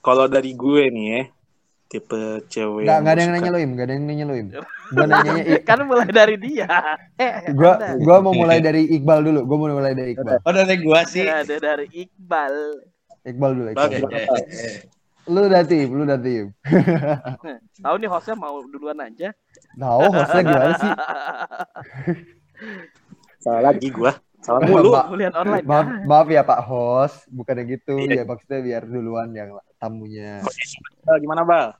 kalau 0.00 0.26
dari 0.26 0.52
gue 0.52 0.90
nih 0.90 1.06
ya, 1.06 1.22
tipe 1.88 2.20
cewek 2.46 2.82
Enggak 2.82 2.98
enggak 2.98 3.14
ada 3.14 3.20
yang 3.20 3.30
gue 3.30 3.36
nanya 3.36 3.46
suka. 3.46 3.54
lo 3.54 3.58
Im, 3.58 3.70
enggak 3.70 3.86
ada 3.86 3.94
yang 3.94 4.04
nanya 4.04 4.24
lo 4.24 4.34
Im. 4.34 4.48
Gua 4.92 5.06
nanyanya 5.06 5.42
I- 5.46 5.62
kan 5.62 5.78
mulai 5.82 6.10
dari 6.10 6.36
dia. 6.36 6.68
Eh, 7.16 7.32
gua 7.54 7.72
Anda. 7.78 7.88
gua 7.96 8.16
mau 8.20 8.34
mulai 8.34 8.58
dari 8.60 8.82
Iqbal 8.90 9.18
dulu. 9.22 9.40
Gua 9.46 9.56
mau 9.56 9.68
mulai 9.72 9.94
dari 9.94 10.10
Iqbal. 10.12 10.36
Oh 10.42 10.52
dari 10.52 10.76
gua 10.78 11.00
sih. 11.04 11.24
Ada 11.24 11.56
dari 11.56 11.86
Iqbal. 11.88 12.54
Iqbal 13.22 13.50
dulu. 13.54 13.68
Iqbal. 13.72 13.88
gimana, 13.90 14.18
Bang? 14.26 14.44
Lu 15.30 15.40
udah 15.46 15.62
tim, 15.62 15.88
lu 15.94 16.02
udah 16.02 16.18
tim. 16.18 16.50
Tahu 17.86 17.94
nih 17.98 18.10
hostnya 18.10 18.34
mau 18.34 18.58
duluan 18.66 18.98
aja. 18.98 19.30
Tahu 19.78 20.02
hostnya 20.10 20.42
gimana 20.42 20.74
sih? 20.74 20.90
Salah 23.42 23.62
lagi 23.70 23.88
gue. 23.90 24.12
Salah 24.42 24.58
mulu. 24.66 24.90
Ma- 24.90 25.06
Kuliah 25.06 25.30
online. 25.30 25.62
maaf, 25.62 25.86
kan? 25.86 26.02
maaf 26.02 26.26
ya 26.26 26.42
Pak 26.42 26.60
host, 26.66 27.30
bukannya 27.30 27.62
gitu 27.70 27.94
Iya. 28.10 28.22
ya 28.22 28.24
maksudnya 28.26 28.58
biar 28.58 28.82
duluan 28.82 29.30
yang 29.30 29.54
tamunya. 29.78 30.42
Eh, 31.06 31.16
Gimana, 31.22 31.46
Bal? 31.46 31.78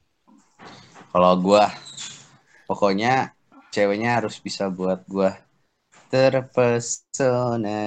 Kalau 1.10 1.34
gua 1.42 1.66
pokoknya 2.64 3.34
ceweknya 3.74 4.22
harus 4.22 4.38
bisa 4.38 4.70
buat 4.70 5.02
gua 5.10 5.34
terpesona. 6.06 7.82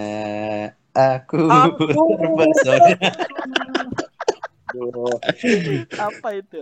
Aku 0.96 1.38
Aku. 1.46 1.84
terpesona. 2.16 2.96
Apa 5.98 6.30
itu? 6.34 6.60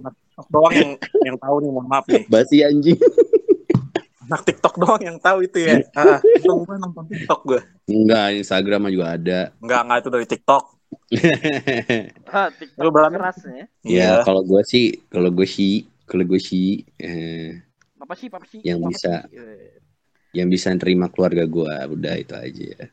TikTok 0.00 0.46
doang 0.50 0.74
yang 0.74 0.90
yang 1.22 1.36
tahu 1.38 1.56
nih, 1.60 1.70
mohon 1.70 1.86
maaf 1.86 2.04
nih. 2.06 2.24
Basi 2.26 2.60
anjing. 2.60 2.98
Anak 4.24 4.40
TikTok 4.42 4.74
doang 4.76 5.00
yang 5.00 5.16
tahu 5.20 5.44
itu 5.44 5.60
ya. 5.60 5.76
Ah, 5.94 6.18
itu 6.24 6.48
gue 6.48 6.76
nonton 6.80 7.04
TikTok 7.06 7.40
gue. 7.44 7.60
Enggak, 7.84 8.26
Instagram 8.34 8.80
mah 8.82 8.92
juga 8.92 9.06
ada. 9.14 9.40
Enggak, 9.60 9.80
enggak 9.84 9.98
itu 10.00 10.10
dari 10.10 10.26
TikTok. 10.26 10.64
Ah, 12.34 12.48
Lu 12.48 12.56
TikTok 12.56 12.88
berani? 12.90 13.14
keras 13.14 13.38
ya. 13.44 13.64
ya, 13.84 14.10
kalau 14.24 14.42
gua 14.42 14.62
sih, 14.64 15.04
kalau 15.06 15.28
gua 15.30 15.46
sih, 15.46 15.86
kalau 16.06 16.24
gua 16.24 16.40
sih 16.40 16.82
eh, 16.98 17.60
Apa 18.00 18.14
sih, 18.16 18.26
apa 18.32 18.46
sih? 18.48 18.60
Yang 18.64 18.78
Apa 18.80 18.88
bisa. 18.90 19.12
sih? 19.22 19.38
Yang 20.34 20.48
bisa 20.58 20.68
nerima 20.74 21.06
keluarga 21.08 21.46
gua, 21.46 21.86
udah 21.86 22.14
itu 22.18 22.34
aja. 22.34 22.90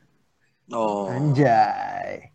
Oh. 0.72 1.10
Anjay. 1.12 2.32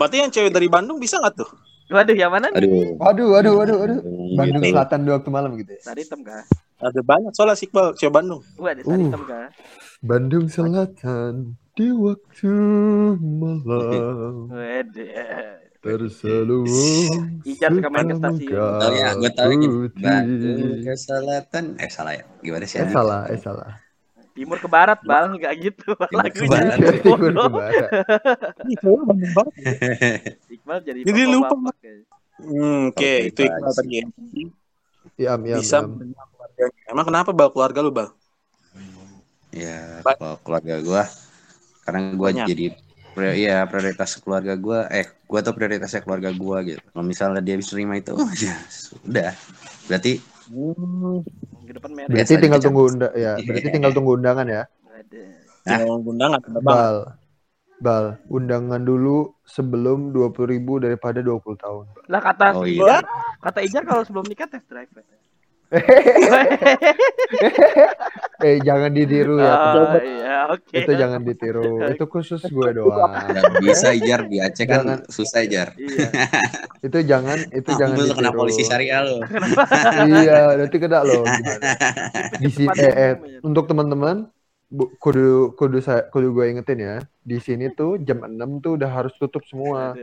Berarti 0.00 0.16
yang 0.18 0.30
cewek 0.32 0.50
dari 0.50 0.66
Bandung 0.66 0.98
bisa 0.98 1.20
nggak 1.20 1.36
tuh? 1.36 1.50
Waduh, 1.86 2.16
yang 2.18 2.34
mana 2.34 2.50
nih? 2.50 2.58
Aduh. 2.66 2.98
Waduh, 2.98 3.26
waduh, 3.30 3.52
waduh, 3.62 3.76
waduh. 3.78 3.98
Bandung 4.34 4.62
Gitu. 4.64 4.74
Selatan 4.74 5.00
dua 5.06 5.14
waktu 5.22 5.30
malam 5.30 5.50
gitu 5.54 5.70
ya. 5.70 5.80
Tadi 5.86 6.00
hitam 6.02 6.20
kah? 6.26 6.42
Ada 6.82 7.00
banyak 7.00 7.32
soalnya 7.32 7.54
sih 7.54 7.70
Iqbal, 7.70 7.94
cewek 7.94 8.10
Bandung. 8.10 8.42
Waduh, 8.58 8.82
tadi 8.82 9.04
Uh. 9.06 9.22
kah? 9.22 9.48
Bandung 10.02 10.46
Selatan 10.50 11.32
di 11.76 11.88
waktu 11.94 12.52
malam 13.20 14.50
Waduh. 14.50 15.62
terselubung 15.86 17.46
Ijar 17.46 17.70
suka 17.70 17.88
main 17.94 18.10
ke 18.10 18.18
stasiun. 18.18 18.58
Oh 18.58 18.90
ya, 18.90 19.14
gue 19.14 19.30
tahu 19.30 19.50
ini. 19.54 19.66
Bandung 19.94 20.82
ke 20.82 20.94
selatan. 20.98 21.64
Eh 21.78 21.86
salah 21.86 22.18
ya? 22.18 22.24
Gimana 22.42 22.66
sih? 22.66 22.82
Eh 22.82 22.90
salah, 22.90 23.30
eh 23.30 23.38
salah. 23.38 23.85
Timur 24.36 24.58
ke 24.60 24.68
barat, 24.68 24.98
Bal, 25.08 25.24
enggak 25.32 25.52
gitu. 25.64 25.88
Timur 26.10 26.20
Lagunya. 26.20 26.60
Timur 27.00 27.18
ke 27.24 27.40
barat. 27.48 27.90
Iqbal 30.54 30.78
jadi 30.86 31.00
Jadi 31.06 31.22
lupa. 31.26 31.48
Hmm, 32.36 32.92
oke, 32.92 33.08
Oke, 33.08 33.10
itu 33.28 33.40
itu 33.40 33.42
Iqbal 33.48 33.72
tadi 33.76 33.92
ya. 34.00 34.04
Iam, 35.18 35.40
iam, 35.46 35.62
Bisa 35.62 35.76
iam. 35.76 35.90
menerima 35.90 36.22
keluarganya. 36.30 36.80
Emang 36.92 37.04
kenapa 37.08 37.30
Bal 37.38 37.48
keluarga 37.54 37.80
lu, 37.84 37.90
Bal? 37.96 38.08
ya, 39.54 40.04
kalau 40.18 40.36
keluarga 40.44 40.74
gua 40.84 41.02
karena 41.84 42.00
gua 42.16 42.30
Banyak. 42.32 42.48
jadi 42.50 42.66
pri- 43.14 43.38
ya 43.46 43.64
prioritas 43.70 44.10
keluarga 44.22 44.54
gua 44.58 44.80
eh 44.92 45.06
gua 45.30 45.40
tuh 45.46 45.54
prioritasnya 45.56 46.00
keluarga 46.04 46.30
gua 46.34 46.58
gitu. 46.66 46.80
Kalau 46.92 47.04
misalnya 47.06 47.40
dia 47.46 47.56
bisa 47.60 47.72
terima 47.76 47.94
itu, 47.98 48.12
oh, 48.16 48.30
ya 48.46 48.56
sudah. 48.70 49.32
Berarti 49.88 50.12
Ke 51.66 51.72
depan 51.74 51.90
merah. 51.92 52.08
Berarti 52.14 52.34
tinggal 52.38 52.60
tunggu 52.62 52.82
unda 52.86 53.08
ya, 53.18 53.36
berarti 53.42 53.68
tinggal 53.74 53.92
tunggu 53.92 54.14
undangan 54.14 54.46
ya. 54.46 54.62
Tinggal 55.66 55.98
undangan 55.98 56.38
ada 56.40 56.58
Bang. 56.62 56.64
Bal. 56.64 56.96
Bal, 57.76 58.04
undangan 58.32 58.80
dulu 58.80 59.36
sebelum 59.44 60.08
20.000 60.16 60.48
ribu 60.48 60.80
daripada 60.80 61.20
20 61.20 61.60
tahun. 61.60 61.84
Lah 62.08 62.20
kata 62.24 62.56
oh 62.56 62.64
iya. 62.64 63.04
kata 63.44 63.60
Ijar 63.60 63.84
kalau 63.84 64.00
sebelum 64.00 64.24
nikah 64.24 64.48
test 64.48 64.64
drive. 64.64 64.88
Eh, 68.38 68.60
jangan 68.60 68.92
ditiru 68.92 69.40
ya. 69.40 69.54
Oh 69.56 69.96
iya, 69.98 70.36
oke. 70.52 70.76
Itu 70.76 70.92
jangan 70.92 71.20
ditiru. 71.20 71.82
Itu 71.88 72.04
khusus 72.06 72.44
gue 72.44 72.70
doang. 72.70 73.10
Nggak 73.10 73.52
bisa 73.58 73.88
Ijar 73.90 74.28
di 74.28 74.38
Aceh 74.38 74.62
kan 74.62 74.84
Jangan. 74.84 74.98
susah 75.08 75.40
Ijar. 75.42 75.72
Iya. 75.74 76.08
Itu 76.84 76.98
jangan 77.02 77.38
itu 77.50 77.70
Ah, 77.72 77.76
jangan 77.80 77.96
lu 77.96 78.04
ditiru. 78.04 78.18
kena 78.20 78.30
polisi 78.30 78.62
syariah 78.62 79.00
lo. 79.02 79.18
iya, 80.06 80.38
nanti 80.54 80.76
kena 80.76 81.00
loh. 81.02 81.24
Gimana? 81.36 81.70
Di 82.38 82.48
sini 82.52 82.76
eh, 82.76 82.94
eh, 82.94 83.12
untuk 83.40 83.64
teman-teman 83.66 84.28
kudu 84.98 85.54
kudu 85.54 85.78
saya 85.80 86.04
kudu 86.06 86.30
gue 86.30 86.44
ingetin 86.52 86.78
ya. 86.78 86.96
Di 87.22 87.40
sini 87.40 87.72
tuh 87.72 87.96
jam 87.98 88.22
6 88.22 88.36
tuh 88.60 88.76
udah 88.76 88.90
harus 88.92 89.16
tutup 89.16 89.42
semua. 89.48 89.96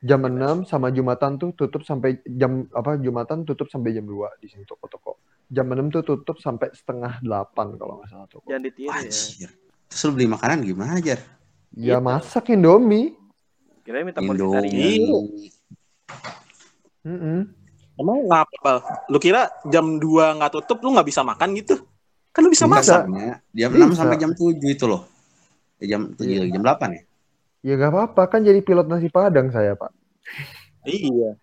Jam 0.00 0.24
6 0.24 0.64
sama 0.64 0.88
Jumatan 0.88 1.36
tuh 1.36 1.52
tutup 1.52 1.84
sampai 1.84 2.24
jam 2.24 2.64
apa 2.72 2.96
Jumatan 2.96 3.44
tutup 3.44 3.68
sampai 3.68 3.92
jam 3.92 4.08
2 4.08 4.40
di 4.40 4.48
sini 4.48 4.64
toko-toko. 4.64 5.20
Jam 5.52 5.68
6 5.68 5.92
tuh 5.92 6.02
tutup 6.02 6.40
sampai 6.40 6.72
setengah 6.72 7.20
8 7.20 7.76
kalau 7.76 8.00
nggak 8.00 8.08
salah 8.08 8.24
toko. 8.24 8.48
Jangan 8.48 8.64
ditiru 8.64 8.88
ya. 8.88 9.50
Terus 9.92 10.00
lu 10.08 10.10
beli 10.16 10.26
makanan 10.32 10.64
gimana 10.64 10.96
Jar? 11.04 11.20
Ya 11.76 12.00
Gitu. 12.00 12.00
masak 12.00 12.48
Indomie. 12.48 13.12
Kira 13.84 14.00
minta. 14.00 14.24
Indomie. 14.24 15.52
Mm-mm. 17.04 17.40
Emang 18.00 18.18
ngapa? 18.24 18.72
Lu 19.12 19.20
kira 19.20 19.52
jam 19.68 20.00
2 20.00 20.40
nggak 20.40 20.52
tutup 20.56 20.80
lu 20.80 20.96
nggak 20.96 21.08
bisa 21.12 21.20
makan 21.20 21.52
gitu? 21.60 21.76
Kan 22.32 22.40
lu 22.40 22.48
bisa 22.48 22.64
Bisa. 22.64 23.04
masak. 23.04 23.04
Jam 23.52 23.70
Bisa. 23.76 23.84
6 23.84 24.00
sampai 24.00 24.16
jam 24.16 24.32
7 24.32 24.64
itu 24.64 24.84
loh. 24.88 25.04
Eh, 25.76 25.84
jam 25.84 26.08
7 26.16 26.24
Iya. 26.24 26.56
jam 26.56 26.64
8 26.64 26.88
ya? 26.96 27.02
Ya 27.60 27.76
nggak 27.76 27.92
apa-apa 27.92 28.22
kan 28.26 28.40
jadi 28.40 28.60
pilot 28.60 28.88
nasi 28.88 29.08
padang 29.08 29.52
saya 29.52 29.76
pak. 29.76 29.92
Iya. 30.82 31.36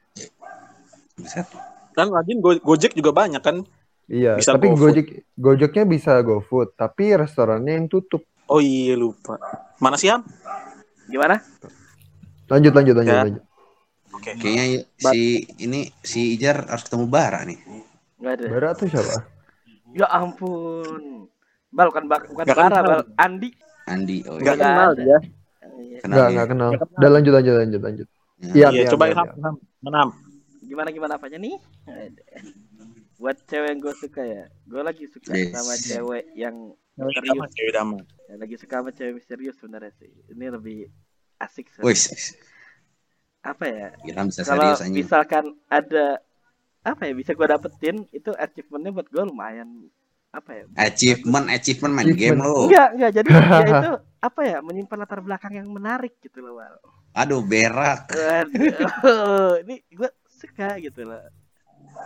Buset. 1.13 1.45
Dan 1.93 2.09
lagi 2.09 2.33
Go- 2.38 2.57
Gojek 2.59 2.93
juga 2.93 3.13
banyak 3.13 3.41
kan? 3.41 3.62
Iya. 4.05 4.38
Bisa 4.38 4.53
tapi 4.53 4.69
GoFood. 4.69 4.81
Gojek 4.81 5.07
Gojeknya 5.36 5.83
bisa 5.86 6.17
GoFood, 6.21 6.74
tapi 6.74 7.13
restorannya 7.13 7.74
yang 7.75 7.86
tutup. 7.86 8.25
Oh 8.47 8.57
iya 8.57 8.95
lupa. 8.95 9.38
Mana 9.77 10.00
sih 10.00 10.09
Ham? 10.09 10.25
Gimana? 11.05 11.38
Lanjut 12.47 12.74
lanjut 12.74 12.95
lanjut 12.95 13.13
Ya. 13.13 13.24
lanjut. 13.27 13.43
Oke. 14.15 14.29
Kayaknya 14.39 14.65
si 14.97 15.21
ini 15.59 15.79
si 16.01 16.33
Ijar 16.33 16.65
harus 16.65 16.81
ketemu 16.81 17.05
Bara 17.05 17.45
nih. 17.45 17.59
Enggak 18.17 18.33
ada. 18.41 18.45
Bara 18.50 18.69
tuh 18.74 18.88
siapa? 18.89 19.21
Ya 19.93 20.07
ampun. 20.09 21.27
Bal 21.69 21.91
bukan 21.91 22.05
bak 22.07 22.21
bukan 22.31 22.45
Bara, 22.47 22.57
kenal. 22.71 22.83
Bal. 22.83 23.01
Andi. 23.19 23.50
Andi. 23.86 24.17
Oh 24.25 24.39
Nggak 24.39 24.55
iya. 24.55 24.63
kenal 24.63 24.89
ada. 24.89 24.97
dia. 24.97 25.05
Iya. 25.05 25.19
Kenal 26.01 26.16
Enggak 26.18 26.25
ya? 26.25 26.32
enggak 26.34 26.48
kenal. 26.51 26.70
Nggak 26.72 26.82
kenal. 26.88 27.00
Udah 27.00 27.10
lanjut 27.12 27.34
lanjut 27.34 27.54
lanjut 27.56 27.82
lanjut. 27.82 28.08
Ya. 28.08 28.46
Iya, 28.48 28.68
Iya, 28.70 28.82
iya, 28.86 28.89
coba 28.94 29.04
iya, 29.10 29.16
Ham, 29.18 29.27
iya. 29.27 29.42
Ham. 29.44 29.56
Mana 29.82 29.98
Ham? 30.01 30.10
Gimana 30.62 30.89
gimana 30.92 31.13
apanya 31.18 31.38
nih? 31.39 31.56
Buat 33.18 33.38
cewek 33.50 33.68
yang 33.74 33.80
gue 33.82 33.94
suka 33.98 34.22
ya, 34.22 34.44
gue 34.70 34.82
lagi 34.86 35.04
suka 35.10 35.34
Yes. 35.34 35.50
sama 35.58 35.74
cewek 35.74 36.24
yang 36.38 36.56
damai, 36.94 37.50
cewek 37.50 37.74
damai. 37.74 38.01
ya, 38.30 38.36
lagi 38.38 38.56
suka 38.62 38.74
sama 38.77 38.89
cewek 38.94 39.13
misterius 39.18 39.58
sebenarnya 39.58 39.89
sih. 39.98 40.12
Ini 40.30 40.46
lebih 40.54 40.86
asik 41.42 41.66
sih. 41.74 41.82
Wis, 41.82 42.38
Apa 43.42 43.66
ya? 43.66 43.88
Bisa 44.06 44.44
Kalau 44.46 44.75
serius 44.77 44.80
misalkan 44.92 45.46
ada 45.66 46.22
apa 46.84 47.04
ya 47.04 47.13
bisa 47.18 47.34
gue 47.34 47.48
dapetin 47.48 48.06
itu 48.12 48.32
achievementnya 48.32 48.92
buat 48.94 49.08
gue 49.10 49.24
lumayan 49.24 49.89
apa 50.31 50.51
ya? 50.53 50.63
Achievement, 50.77 51.46
achievement 51.50 51.93
main 51.93 52.12
game 52.12 52.38
Achievement. 52.38 52.41
lo. 52.41 52.67
Enggak, 52.67 52.89
enggak. 52.93 53.12
Jadi 53.15 53.29
dia 53.31 53.67
itu 53.74 53.91
apa 54.17 54.41
ya 54.43 54.57
menyimpan 54.60 54.98
latar 55.00 55.19
belakang 55.19 55.53
yang 55.53 55.67
menarik 55.67 56.17
gitu 56.19 56.39
loh, 56.39 56.57
Wal. 56.57 56.75
Aduh, 57.13 57.41
berak. 57.41 58.10
Waduh, 58.10 59.57
ini 59.65 59.81
gue 59.89 60.10
suka 60.27 60.77
gitu 60.77 61.01
loh 61.03 61.22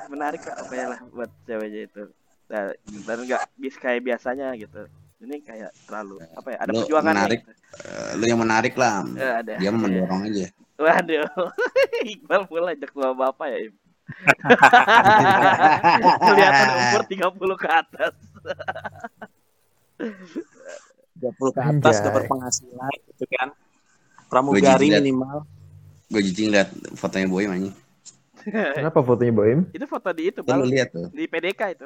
menarik 0.07 0.39
lah 0.47 0.55
apa 0.55 0.71
ya 0.71 0.85
lah 0.87 0.99
buat 1.11 1.27
ceweknya 1.43 1.81
itu 1.83 2.01
dan 2.47 2.71
dan 3.03 3.17
nggak 3.27 3.43
bis 3.59 3.75
kayak 3.75 3.99
biasanya 3.99 4.55
gitu 4.55 4.87
ini 5.19 5.43
kayak 5.43 5.75
terlalu 5.83 6.15
apa 6.31 6.47
ya 6.47 6.57
ada 6.63 6.71
Lu 6.71 6.79
perjuangan 6.79 7.11
menarik. 7.11 7.39
Eh, 7.43 8.11
lu 8.15 8.23
yang 8.23 8.39
menarik 8.39 8.73
lah. 8.75 9.03
ada 9.03 9.53
Dia 9.59 9.69
mah 9.69 9.81
mendorong 9.83 10.31
aja. 10.31 10.47
waduh 10.79 11.27
Iqbal 12.07 12.41
mulai 12.47 12.73
ajak 12.73 12.89
tua 12.89 13.11
bapak 13.11 13.47
ya 13.51 13.57
Im 13.67 13.73
kelihatan 16.27 16.67
umur 16.77 17.01
30 17.07 17.61
ke 17.61 17.67
atas 17.69 18.13
30 20.01 21.55
ke 21.55 21.61
atas 21.61 21.95
Anjay. 21.95 22.01
udah 22.01 22.11
berpenghasilan 22.17 22.93
gitu 23.13 23.25
kan. 23.37 23.49
Pramugari 24.31 24.87
Gua 24.89 24.99
minimal. 25.03 25.37
Gue 26.11 26.21
jijik 26.25 26.47
liat 26.51 26.69
fotonya 26.97 27.27
Boy 27.29 27.45
anjing. 27.47 27.75
Kenapa 28.41 29.05
fotonya 29.05 29.29
Boim? 29.37 29.69
itu 29.69 29.85
foto 29.85 30.09
di 30.09 30.33
itu 30.33 30.41
bang 30.41 30.65
lihat 30.65 30.89
tuh. 30.89 31.13
di 31.13 31.29
PDK 31.29 31.61
itu. 31.77 31.85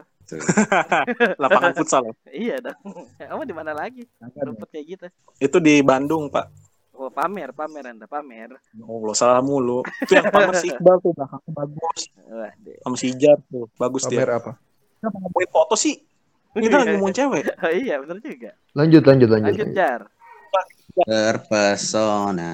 Lapangan 1.43 1.75
futsal. 1.75 2.15
iya 2.31 2.63
dong 2.63 2.79
kamu 3.19 3.43
di 3.43 3.51
mana 3.51 3.75
lagi 3.75 4.07
rumput 4.39 4.71
kayak 4.71 4.85
gitu 4.87 5.05
Itu 5.37 5.59
di 5.59 5.83
Bandung, 5.83 6.31
Pak. 6.31 6.47
Oh 6.95 7.09
pamer 7.09 7.51
pamer 7.51 7.85
anda 7.87 8.05
pamer 8.05 8.55
Allah, 8.55 9.13
salah 9.13 9.39
mulu. 9.39 9.83
Itu 10.01 10.15
yang 10.15 10.27
pamer 10.29 10.55
si 10.63 10.67
Iqbal 10.69 10.95
tuh 10.99 11.11
belakangnya 11.11 11.51
bagus. 11.53 11.99
wah 12.25 12.51
Sama 12.81 12.95
si 12.95 13.05
Ijar 13.11 13.37
tuh, 13.47 13.67
bagus 13.75 14.03
Pamer 14.03 14.25
dia. 14.25 14.37
apa? 14.37 14.51
Kenapa 14.97 15.17
ngomongin 15.19 15.49
foto 15.49 15.75
sih? 15.75 15.95
Kita 16.51 16.75
lagi 16.77 16.95
ngomongin 16.95 17.15
cewek. 17.15 17.43
oh, 17.63 17.71
iya 17.71 17.95
bener 17.99 18.17
juga 18.19 18.51
Lanjut, 18.71 19.03
lanjut, 19.03 19.29
lanjut. 19.29 19.51
lanjut 19.51 19.69
jar 19.71 20.01
Terpesona. 21.05 22.51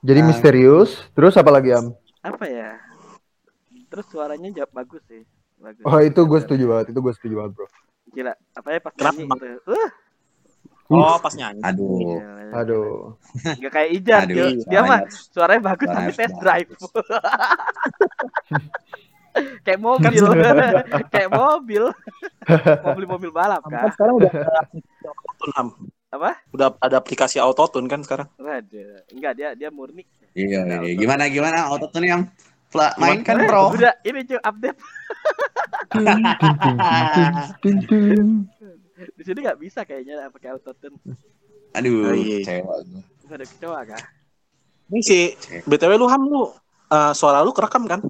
Jadi 0.00 0.18
Ah. 0.18 0.26
misterius. 0.26 0.90
Terus 1.12 1.34
apa 1.34 1.50
lagi 1.50 1.70
Am? 1.70 1.92
apa 2.22 2.46
ya 2.46 2.78
terus 3.90 4.06
suaranya 4.08 4.46
jawab 4.48 4.70
bagus 4.72 5.02
sih 5.04 5.26
bagus 5.58 5.82
Oh 5.82 5.98
itu 5.98 6.22
gue 6.22 6.40
setuju 6.40 6.64
banget. 6.66 6.86
Itu 6.90 7.00
gue 7.00 7.12
setuju 7.12 7.34
banget 7.36 7.52
bro. 7.52 7.66
gila 8.08 8.32
apa 8.52 8.68
ya 8.68 8.78
pas 8.78 8.92
Kenapa, 8.92 9.16
nyanyi 9.16 9.28
gitu 9.32 9.46
uh 9.66 9.88
Oh, 10.94 11.16
pas 11.16 11.32
nyanyi. 11.32 11.62
Aduh. 11.62 11.96
gila. 11.96 12.18
Aduh. 12.52 13.16
Nggak 13.56 13.72
kayak 13.72 13.90
Ijar 13.92 14.20
Aduh, 14.22 14.30
dia, 14.30 14.46
iya. 14.46 14.64
dia 14.66 14.80
mah 14.82 14.98
suaranya- 15.08 15.64
bagus 15.64 15.86
suaranya 15.86 16.04
tapi 16.04 16.12
test 16.14 16.36
drive 16.38 16.68
kayak 19.64 19.80
mobil 19.80 20.12
kayak 21.08 21.30
mobil 21.40 21.84
mau 22.84 22.92
beli 22.92 23.06
mobil 23.08 23.30
balap 23.30 23.60
Kan 23.64 23.70
kah 23.72 23.90
sekarang 23.90 24.14
udah 24.20 24.30
autotune. 25.02 25.68
Apa? 26.12 26.30
Udah 26.52 26.66
ada 26.76 26.96
aplikasi 26.98 27.38
autotune 27.38 27.86
kan 27.86 28.00
sekarang. 28.00 28.26
waduh 28.36 29.00
enggak 29.08 29.32
dia 29.32 29.48
dia 29.54 29.68
murni 29.68 30.02
Iya, 30.32 30.62
Nah, 30.62 30.78
iya. 30.82 30.94
Gimana 30.94 31.26
gimana 31.28 31.66
auto 31.66 31.88
tune 31.88 32.06
yang 32.06 32.22
Fla, 32.68 32.88
main 32.96 33.20
kan 33.20 33.36
Eh, 33.36 33.44
bro. 33.44 33.68
udah 33.70 33.92
ini 34.02 34.22
cuy 34.22 34.38
update 34.38 34.78
Di 39.16 39.22
sini 39.22 39.38
nggak 39.40 39.58
bisa 39.58 39.80
kayaknya 39.82 40.28
pakai 40.28 40.48
autotune 40.50 40.96
Aduh, 41.72 42.04
Oh, 42.04 42.14
iya. 42.14 42.42
cewek 42.42 42.64
gua. 42.64 43.32
ada 43.32 43.44
kecewa 43.44 43.80
kah 43.82 44.02
Ini 44.88 45.00
si 45.00 45.18
BTW 45.62 45.92
lu 45.94 46.06
Ham 46.06 46.22
lu 46.24 46.52
eh, 46.86 47.12
suara 47.12 47.40
lu 47.40 47.50
kerekam 47.50 47.86
kan? 47.86 48.00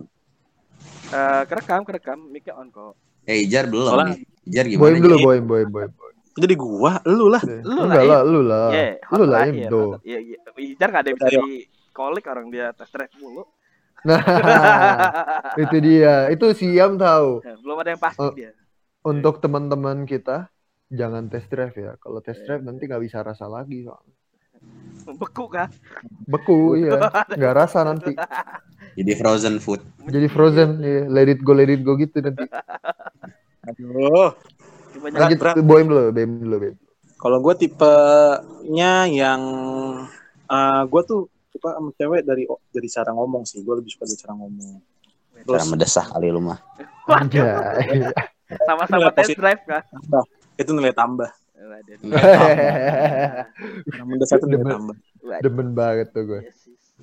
Eh, 1.08 1.42
kerekam 1.46 1.82
kerekam 1.82 2.18
mic 2.26 2.48
on 2.48 2.68
kok 2.68 2.98
Eh, 3.22 3.46
Ijar 3.46 3.66
belum 3.66 3.86
Soalnya- 3.86 4.18
nih. 4.18 4.26
Ijar 4.44 4.66
gimana? 4.66 4.82
Boim 4.82 4.96
dulu? 4.98 5.16
Boim, 5.20 5.44
Boim, 5.44 5.68
Boim. 5.70 5.90
Jadi 6.32 6.54
gua, 6.56 6.98
lu 7.04 7.28
lah. 7.28 7.38
Lu 7.44 7.86
Enggak 7.86 8.02
lah, 8.02 8.04
lah, 8.08 8.20
lu 8.24 8.40
lah. 8.42 8.68
Iya, 8.72 8.98
Lu 9.12 9.24
lah, 9.24 9.40
Im, 9.46 9.54
iya. 9.54 9.68
Iya, 10.02 10.18
iya. 10.18 10.38
Ijar 10.56 10.88
nggak 10.90 11.02
ada 11.04 11.08
yang 11.08 11.18
bisa 11.20 11.30
di 11.30 11.54
kolik 11.92 12.24
orang 12.26 12.50
dia 12.50 12.72
test 12.72 12.90
drive 12.90 13.14
mulu. 13.20 13.46
Nah, 14.02 14.18
itu 15.62 15.76
dia. 15.78 16.26
Itu 16.28 16.50
Siam 16.50 16.96
tahu. 16.96 17.44
Belum 17.62 17.76
ada 17.78 17.94
yang 17.94 18.02
pasti 18.02 18.26
dia. 18.34 18.50
Untuk 19.02 19.38
teman-teman 19.38 20.02
kita, 20.02 20.50
jangan 20.92 21.26
test 21.32 21.48
drive 21.48 21.74
ya. 21.74 21.92
Kalau 21.96 22.20
Iya. 22.20 22.26
test 22.28 22.40
drive 22.44 22.62
nanti 22.62 22.82
nggak 22.84 23.02
bisa 23.02 23.24
rasa 23.24 23.48
lagi. 23.48 23.82
soalnya. 23.82 24.14
Beku 25.18 25.44
kah? 25.50 25.66
Beku, 26.30 26.78
iya. 26.78 27.10
Nggak 27.34 27.54
rasa 27.56 27.82
nanti. 27.82 28.14
Jadi 28.98 29.12
frozen 29.16 29.56
food. 29.58 29.80
Jadi 30.06 30.28
frozen. 30.28 30.78
Iya. 30.84 31.08
Let 31.08 31.28
it 31.32 31.40
go, 31.42 31.56
let 31.56 31.72
it 31.72 31.82
go 31.82 31.96
gitu 31.98 32.22
nanti. 32.22 32.44
Aduh. 33.72 34.30
Lanjut. 35.02 35.38
Boim 35.64 35.86
dulu, 35.88 36.12
Boim 36.12 36.30
dulu, 36.38 36.56
Boim. 36.68 36.76
Kalau 37.18 37.38
gue 37.38 37.54
tipenya 37.54 39.06
yang 39.06 39.40
eh 40.50 40.82
gue 40.86 41.02
tuh 41.06 41.30
suka 41.54 41.78
sama 41.78 41.90
cewek 41.94 42.22
dari 42.26 42.44
dari 42.70 42.88
cara 42.90 43.10
ngomong 43.14 43.42
sih. 43.46 43.62
Gue 43.64 43.78
lebih 43.80 43.90
suka 43.94 44.04
dari 44.06 44.18
cara 44.18 44.34
ngomong. 44.36 44.74
Cara 45.32 45.44
Terus 45.46 45.64
mendesah 45.70 46.06
kali 46.12 46.28
lu 46.30 46.42
mah. 46.42 46.58
Sama-sama 48.68 49.08
test 49.16 49.34
drive 49.34 49.62
kah? 49.64 49.82
Itu 50.58 50.70
nilai 50.72 50.92
tambah. 50.92 51.30
Waduh. 51.62 51.94
Cara 53.86 54.02
mendesak 54.02 54.42
itu 54.42 54.46
nilai 54.50 54.66
Demen. 54.66 54.74
tambah. 54.74 54.96
Demen 55.40 55.68
banget 55.76 56.08
tuh 56.10 56.22
gue. 56.26 56.40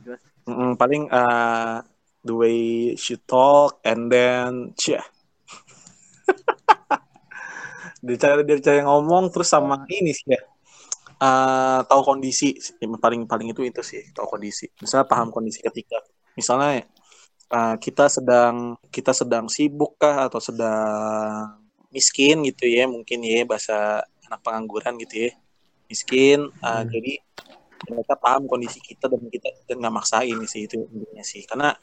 Gua- 0.04 0.22
Mm-mm, 0.50 0.72
paling 0.76 1.08
eh 1.08 1.78
the 2.26 2.34
way 2.34 2.58
she 2.98 3.16
talk 3.24 3.80
and 3.86 4.12
then 4.12 4.74
cia. 4.76 5.00
dari 8.04 8.18
cara 8.18 8.42
dari 8.44 8.62
cara 8.64 8.84
ngomong 8.88 9.32
terus 9.32 9.48
sama 9.52 9.86
ini 9.92 10.12
sih 10.12 10.34
ya. 10.34 10.42
Eh, 11.20 11.80
tahu 11.84 12.00
kondisi 12.00 12.56
paling 12.80 13.28
paling 13.28 13.52
itu 13.52 13.60
itu 13.68 13.84
sih 13.84 14.00
tahu 14.16 14.40
kondisi 14.40 14.72
misalnya 14.80 15.04
paham 15.04 15.36
kondisi 15.36 15.60
ketika 15.60 16.00
misalnya 16.32 16.88
eh, 17.52 17.76
kita 17.76 18.08
sedang 18.08 18.80
kita 18.88 19.12
sedang 19.12 19.52
sibuk 19.52 20.00
kah 20.00 20.32
atau 20.32 20.40
sedang 20.40 21.60
miskin 21.90 22.46
gitu 22.46 22.70
ya 22.70 22.86
mungkin 22.86 23.20
ya 23.22 23.44
bahasa 23.44 24.06
anak 24.30 24.40
pengangguran 24.46 24.96
gitu 25.02 25.30
ya 25.30 25.32
miskin 25.90 26.40
eh, 26.48 26.70
Hmm. 26.70 26.90
jadi 26.90 27.14
mereka 27.90 28.14
paham 28.20 28.46
kondisi 28.46 28.78
kita 28.78 29.10
dan 29.10 29.24
kita 29.28 29.50
dan 29.66 29.82
nggak 29.82 29.96
maksain 29.96 30.38
sih 30.46 30.70
itu 30.70 30.78
intinya 30.86 31.26
sih 31.26 31.42
karena 31.50 31.74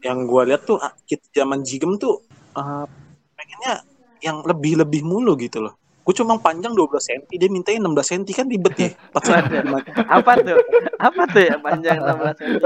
yang 0.00 0.24
gue 0.24 0.42
lihat 0.48 0.64
tuh 0.64 0.80
ah, 0.80 0.94
kita 1.04 1.44
zaman 1.44 1.60
jigem 1.62 2.00
tuh 2.00 2.24
eh, 2.56 2.86
pengennya 3.36 3.74
yang 4.22 4.40
lebih 4.42 4.80
lebih 4.80 5.02
mulu 5.04 5.36
gitu 5.36 5.60
loh 5.60 5.74
gue 6.02 6.14
cuma 6.18 6.34
panjang 6.34 6.74
12 6.74 6.98
cm 6.98 7.22
dia 7.30 7.46
mintain 7.46 7.78
16 7.78 7.94
cm 7.94 8.22
kan 8.34 8.46
ribet 8.50 8.74
ya 8.74 8.90
4 9.14 9.22
cm 9.22 9.66
Apa 10.08 10.32
tuh? 10.40 10.58
Apa 10.98 11.22
tuh 11.30 11.42
yang 11.46 11.60
panjang 11.62 11.98
16 12.02 12.40
cm? 12.40 12.64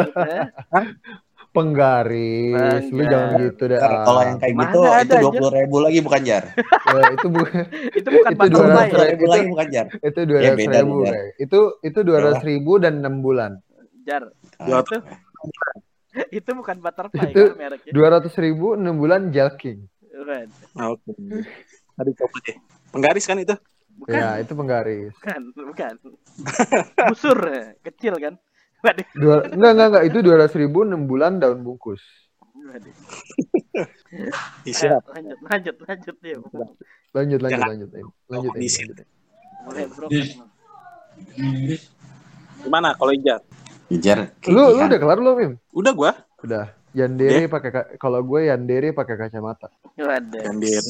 Penggaris. 1.57 2.85
Lu 2.89 3.03
jangan 3.03 3.31
gitu 3.41 3.63
dah. 3.67 3.79
Ntar 3.79 3.93
kalau 4.05 4.21
yang 4.23 4.37
kayak 4.37 4.55
Mana 4.55 4.65
gitu 4.67 4.79
ada, 4.83 5.01
itu 5.01 5.15
dua 5.17 5.33
puluh 5.33 5.51
ribu 5.51 5.77
lagi 5.81 5.99
bukan 6.01 6.21
jar. 6.23 6.45
Ya, 6.87 7.03
itu 7.17 7.27
bukan 7.29 7.63
Itu 7.99 8.09
bukan 8.11 8.31
Itu 8.31 8.39
butterfly. 8.39 8.87
200 8.87 8.93
Dua 8.93 9.01
ya? 9.01 9.09
ribu 9.11 9.25
lagi 9.27 9.45
bukan 9.49 9.67
jar. 9.69 9.87
itu 9.99 10.21
dua 10.23 10.39
Ya, 10.39 10.45
ratus 10.47 10.61
beda 10.61 10.79
ribu 10.79 10.97
Jar. 10.99 11.13
Rey. 11.13 11.29
itu 11.39 11.61
itu 11.83 11.99
dua 12.03 12.19
ratus 12.21 12.43
ribu 12.45 12.73
dan 12.77 12.93
enam 12.99 13.15
bulan 13.19 13.53
Jar. 14.03 14.23
Dua- 14.59 14.81
Itu 14.81 14.97
itu 16.33 16.51
bukan 16.51 16.77
butterfly 16.79 17.25
Itu- 17.27 17.49
kan 17.51 17.59
mereknya. 17.59 17.91
dua 17.91 18.09
ratus 18.11 18.35
ribu 18.37 18.67
enam 18.73 18.95
bulan 18.97 19.29
jelking. 19.31 19.85
Nah, 20.75 20.89
oke 20.91 21.13
Tadi 21.93 22.11
coba 22.15 22.37
deh 22.43 22.57
penggaris 22.89 23.25
kan 23.25 23.37
itu 23.37 23.53
Bukan. 23.97 24.13
ya 24.13 24.29
itu 24.37 24.53
penggaris 24.53 25.13
Bukan, 25.15 25.41
bukan. 25.55 25.93
Busur 27.07 27.39
eh, 27.47 27.77
kecil 27.83 28.17
kan? 28.17 28.35
Waduh. 28.87 29.07
dua 29.19 29.37
enggak 29.51 29.71
enggak 29.75 29.89
enggak 29.91 30.05
itu 30.07 30.19
dua 30.23 30.35
ratus 30.39 30.57
ribu 30.57 30.79
enam 30.87 31.03
bulan 31.05 31.43
daun 31.43 31.61
bungkus 31.61 32.03
Waduh. 32.57 32.95
Eh, 34.65 34.73
lanjut, 34.73 35.39
lanjut, 35.45 35.77
lanjut 35.85 36.17
ya. 36.25 36.37
lanjut 37.13 37.39
lanjut 37.39 37.41
Jangan. 37.53 37.69
lanjut 37.69 37.89
lanjut 37.93 38.13
lanjut, 38.31 38.51
kondisi. 38.51 38.81
lanjut. 38.83 38.97
Bro. 39.93 40.07
gimana 42.63 42.89
kalau 42.95 43.13
Ijar 43.13 43.41
Jar. 44.03 44.19
kayak 44.41 44.53
lu 44.55 44.63
lu 44.73 44.83
udah 44.87 44.99
kelar 44.99 45.19
belum 45.21 45.37
Im 45.39 45.53
udah 45.73 45.93
gua 45.93 46.11
udah 46.43 46.65
Yandere 46.97 47.45
pakai 47.47 47.71
ka- 47.71 47.91
kalau 48.01 48.25
gue 48.25 48.49
Yandere 48.49 48.91
pakai 48.91 49.17
kacamata 49.21 49.69
Waduh. 49.95 50.43
dia 50.57 50.81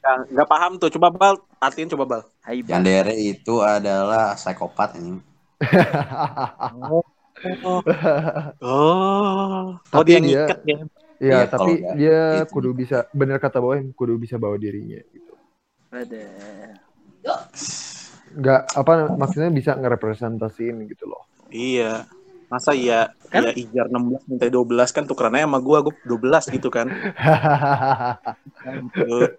nggak 0.00 0.16
nggak 0.32 0.48
paham 0.48 0.72
tuh 0.78 0.88
coba 0.94 1.08
bal 1.12 1.34
artiin 1.60 1.90
coba 1.90 2.04
bal 2.06 2.22
Hai 2.40 2.62
Yang 2.64 2.82
dere 2.82 3.14
itu 3.14 3.54
adalah 3.60 4.32
psikopat 4.32 4.96
ini. 4.96 5.20
oh 6.88 7.04
oh 7.64 7.80
oh 8.62 9.66
Tapi 9.86 10.04
dia 10.06 10.16
dia- 10.16 10.22
ngikat 10.46 10.60
ya 10.64 10.78
Iya, 11.20 11.36
Iya, 11.36 11.38
tapi 11.46 11.60
kalau 11.60 11.84
nggak, 11.84 11.94
dia 11.94 12.20
itu. 12.40 12.48
kudu 12.48 12.70
bisa 12.72 13.04
bener 13.12 13.36
kata 13.36 13.60
Boy, 13.60 13.92
kudu 13.92 14.16
bisa 14.16 14.36
bawa 14.36 14.56
dirinya 14.56 14.96
gitu. 15.06 15.32
Waduh. 15.92 16.80
Nggak 18.32 18.60
apa 18.72 18.92
maksudnya 19.12 19.50
bisa 19.50 19.76
ngerepresentasiin 19.76 20.80
gitu 20.86 21.04
loh. 21.04 21.28
iya 21.50 22.08
masa 22.46 22.72
iya 22.72 23.12
Kan? 23.28 23.46
iya 23.46 23.52
Ijar 23.54 23.86
16 23.86 24.26
minta 24.26 24.46
12 24.46 24.64
kan 24.90 25.04
tukerannya 25.04 25.44
sama 25.44 25.58
gua 25.58 25.82
gua 25.82 25.92
12 26.02 26.50
gitu 26.50 26.66
kan 26.66 26.88
Tuh. 28.96 29.34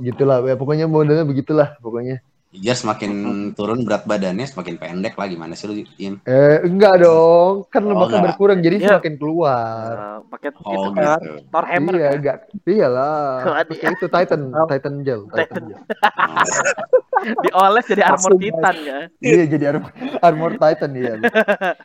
gitulah 0.00 0.40
ya 0.42 0.56
pokoknya 0.56 0.86
modelnya 0.86 1.22
begitulah 1.22 1.76
pokoknya. 1.78 2.24
Jar 2.48 2.80
semakin 2.80 3.12
turun 3.52 3.84
berat 3.84 4.08
badannya 4.08 4.48
semakin 4.48 4.80
pendek 4.80 5.20
lah 5.20 5.28
gimana 5.28 5.52
sih 5.52 5.68
lu 5.68 5.84
Im? 6.00 6.16
Eh, 6.24 6.64
enggak 6.64 7.04
dong. 7.04 7.68
Kan 7.68 7.84
Oh, 7.84 7.92
lemaknya 7.92 8.24
berkurang 8.24 8.64
jadi 8.64 8.80
Iya. 8.80 8.88
semakin 8.96 9.14
keluar. 9.20 9.92
Eh, 9.92 10.18
paket 10.32 10.52
Oh 10.64 10.72
itu 10.72 10.88
kan 10.96 11.20
gitu. 11.20 11.32
Thor 11.52 11.64
Hammer 11.68 11.94
iya, 11.94 12.08
kan 12.08 12.16
enggak. 12.16 12.36
Iyalah. 12.64 13.28
Pakai 13.68 13.92
itu 13.92 14.06
Titan, 14.08 14.40
Titan 14.64 14.94
gel, 15.04 15.20
Titan 15.28 15.44
Titan. 15.44 15.62
gel. 15.68 15.80
dioles 17.44 17.84
jadi 17.90 18.02
armor 18.06 18.32
titan 18.38 18.76
ya 18.78 18.98
Iya, 19.18 19.42
jadi 19.50 19.64
armor, 19.74 19.90
armor 20.22 20.52
Titan 20.54 20.90
iya. 20.94 21.14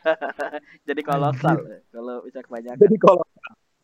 jadi 0.88 1.00
kolosal 1.02 1.58
ya, 1.58 1.78
kalau 1.90 2.22
bisa 2.22 2.38
kebanyakan 2.40 2.78
Jadi 2.80 2.96
kalau 2.96 3.22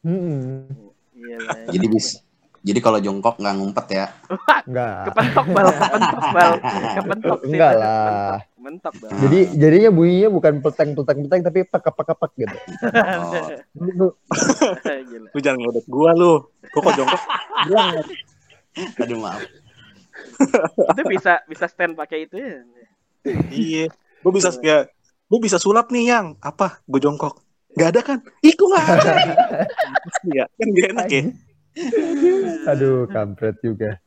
Hmm, 0.00 0.64
iya 1.12 1.36
lah. 1.44 1.68
Jadi 1.68 1.86
bis. 1.92 2.24
Jadi 2.60 2.78
kalau 2.78 3.00
jongkok 3.00 3.40
nggak 3.40 3.54
ngumpet 3.56 3.86
ya. 3.88 4.06
enggak. 4.68 5.08
kepentok 5.08 5.46
bal 5.48 5.66
kepentok 5.72 6.24
bal 6.28 6.52
kepentok 7.00 7.38
sih 7.40 7.56
Enggak 7.56 7.72
lah. 7.80 8.36
mentok 8.60 8.94
bal 9.00 9.10
Jadi 9.16 9.38
jadinya 9.56 9.88
bunyinya 9.88 10.28
bukan 10.28 10.52
pelteng 10.60 10.92
pelteng 10.92 11.18
pelteng 11.24 11.40
tapi 11.40 11.58
pek 11.64 11.84
pek 11.88 12.10
pek 12.12 12.32
gitu. 12.36 12.56
Oh, 13.00 13.48
Gila. 15.08 15.28
lu 15.32 15.38
jangan 15.40 15.58
ngeledek 15.58 15.86
gua 15.88 16.10
lu. 16.12 16.32
Gua 16.68 16.80
kok 16.84 16.94
jongkok 16.94 17.22
bilang 17.64 17.88
aduh 19.00 19.18
maaf. 19.18 19.40
itu 20.94 21.02
bisa 21.10 21.32
bisa 21.48 21.64
stand 21.66 21.96
pakai 21.96 22.28
itu 22.28 22.36
ya 22.36 22.60
iya. 23.48 23.84
Gua 24.20 24.32
bisa 24.32 24.52
kayak 24.52 24.92
gua 25.26 25.40
bisa 25.40 25.56
sulap 25.56 25.88
nih 25.88 26.12
yang 26.12 26.36
apa? 26.38 26.84
Gua 26.84 27.00
jongkok. 27.00 27.40
Gak 27.72 27.94
ada 27.96 28.00
kan? 28.02 28.18
Ih, 28.42 28.50
kok 28.52 28.66
gak 28.66 28.82
ada? 28.82 29.12
Iya, 30.26 30.44
kan 30.50 30.66
gak 30.74 30.88
enak 30.90 31.06
ya. 31.06 31.22
Aduh, 32.70 33.06
kampret 33.10 33.56
juga. 33.62 34.00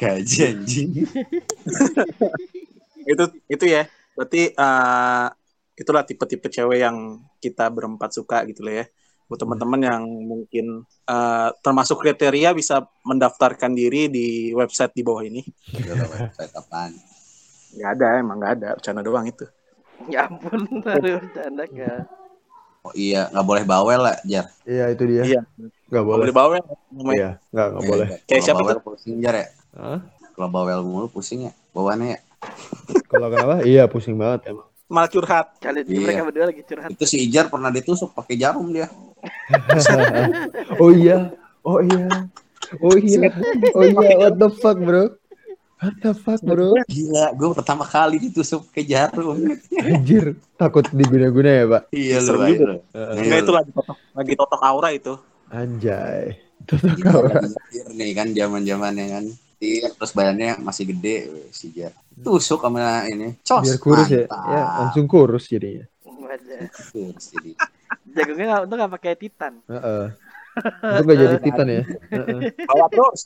Gaji 0.00 0.38
anjing. 0.48 0.90
Itu 3.02 3.24
itu 3.50 3.64
ya. 3.66 3.82
Berarti 4.14 4.54
eh, 4.54 5.26
itulah 5.74 6.02
tipe-tipe 6.06 6.46
cewek 6.46 6.78
yang 6.86 7.18
kita 7.42 7.66
berempat 7.66 8.14
suka 8.14 8.46
gitu 8.46 8.62
loh 8.62 8.74
ya. 8.78 8.86
Buat 9.26 9.42
teman-teman 9.42 9.80
yang 9.82 10.02
mungkin 10.06 10.86
eh, 10.86 11.50
termasuk 11.64 11.98
kriteria 11.98 12.54
bisa 12.54 12.86
mendaftarkan 13.02 13.74
diri 13.74 14.06
di 14.06 14.54
website 14.54 14.94
di 14.94 15.02
bawah 15.02 15.26
ini. 15.26 15.42
Website 15.82 16.54
apaan? 16.54 16.94
Gak 17.74 17.90
ada, 17.98 18.08
emang 18.22 18.38
gak 18.38 18.52
ada. 18.60 18.68
Bercanda 18.78 19.02
doang 19.02 19.26
itu. 19.26 19.46
ya 20.10 20.26
ampun 20.26 20.66
aduh 20.98 21.22
bercanda 21.22 21.62
kan 21.62 22.02
Oh 22.82 22.90
iya, 22.98 23.30
nggak 23.30 23.46
boleh 23.46 23.62
bawel 23.62 24.00
lah, 24.02 24.18
Jar. 24.26 24.50
Iya, 24.66 24.90
itu 24.90 25.06
dia. 25.06 25.22
Iya. 25.22 25.40
Enggak 25.92 26.04
boleh. 26.08 26.24
Boleh 26.24 26.32
bawa 26.32 26.52
namanya. 26.88 27.12
Iya, 27.12 27.30
enggak 27.52 27.66
enggak 27.68 27.82
boleh. 27.84 28.06
Kayak 28.08 28.24
Kalau 28.24 28.40
siapa 28.48 28.60
bawel 28.64 28.80
pusing 28.80 29.14
Jar 29.20 29.34
ya. 29.36 29.46
Hah? 29.76 29.98
Kalau 30.32 30.48
bawel 30.48 30.80
mulu 30.80 31.06
pusing 31.12 31.40
ya. 31.44 31.52
Bawaannya 31.76 32.16
ya. 32.16 32.18
Kalau 33.12 33.28
kenapa? 33.28 33.56
Iya, 33.60 33.84
pusing 33.92 34.16
banget 34.16 34.48
emang. 34.48 34.64
Malah 34.88 35.08
curhat. 35.08 35.46
kali 35.60 35.84
ini 35.84 35.92
Iya. 35.92 36.00
mereka 36.00 36.20
berdua 36.24 36.44
lagi 36.48 36.62
curhat 36.64 36.88
Itu 36.90 37.04
si 37.04 37.16
Ijar 37.20 37.48
pernah 37.48 37.68
ditusuk 37.68 38.16
pakai 38.16 38.40
jarum 38.40 38.72
dia. 38.72 38.88
oh 40.82 40.88
iya. 40.88 41.28
Oh 41.60 41.80
iya. 41.80 42.08
Oh 42.80 42.96
iya. 42.96 43.28
Oh 43.76 43.84
iya, 43.84 44.16
what 44.16 44.34
the 44.34 44.48
fuck, 44.48 44.80
bro? 44.80 45.12
What 45.76 45.96
the 46.00 46.12
fuck, 46.14 46.40
bro? 46.40 46.72
Gila, 46.88 47.36
gue 47.36 47.48
pertama 47.52 47.84
kali 47.84 48.16
ditusuk 48.16 48.64
pakai 48.72 48.84
jarum. 48.88 49.36
Anjir, 49.76 50.40
takut 50.56 50.88
diguna-guna 50.88 51.50
ya, 51.52 51.64
Pak? 51.68 51.82
iya 51.92 52.16
Seru 52.20 52.40
lu. 52.40 52.48
juga. 52.48 52.80
Enggak 53.12 53.38
itu 53.44 53.52
lagi 53.52 53.70
totok, 53.70 53.96
lagi 54.16 54.32
totok 54.32 54.60
aura 54.62 54.88
itu. 54.88 55.14
Anjay. 55.52 56.40
Nih 57.92 58.12
kan 58.16 58.32
zaman-zamannya 58.32 59.06
kan. 59.12 59.24
Iya, 59.62 59.94
terus 59.94 60.10
badannya 60.16 60.58
masih 60.58 60.90
gede 60.90 61.16
si 61.54 61.70
Jar. 61.70 61.94
Tusuk 62.24 62.64
sama 62.64 63.06
ini. 63.06 63.36
Cos. 63.44 63.62
Biar 63.62 63.78
kurus 63.78 64.08
ya. 64.10 64.24
mantap. 64.26 64.48
Ya, 64.48 64.64
langsung 64.82 65.06
kurus 65.06 65.44
jadinya. 65.46 65.84
Kurus 66.02 67.24
jadi. 67.30 67.52
jagungnya 68.12 68.46
nggak 68.48 68.62
untuk 68.66 68.76
nggak 68.76 68.92
pakai 68.98 69.12
titan 69.16 69.52
Heeh. 69.68 70.04
Itu 70.82 71.02
gak 71.08 71.18
jadi 71.20 71.36
titan 71.40 71.66
ya. 71.68 71.82
Heeh. 72.12 72.40
Bawa 72.68 72.86
terus. 72.92 73.20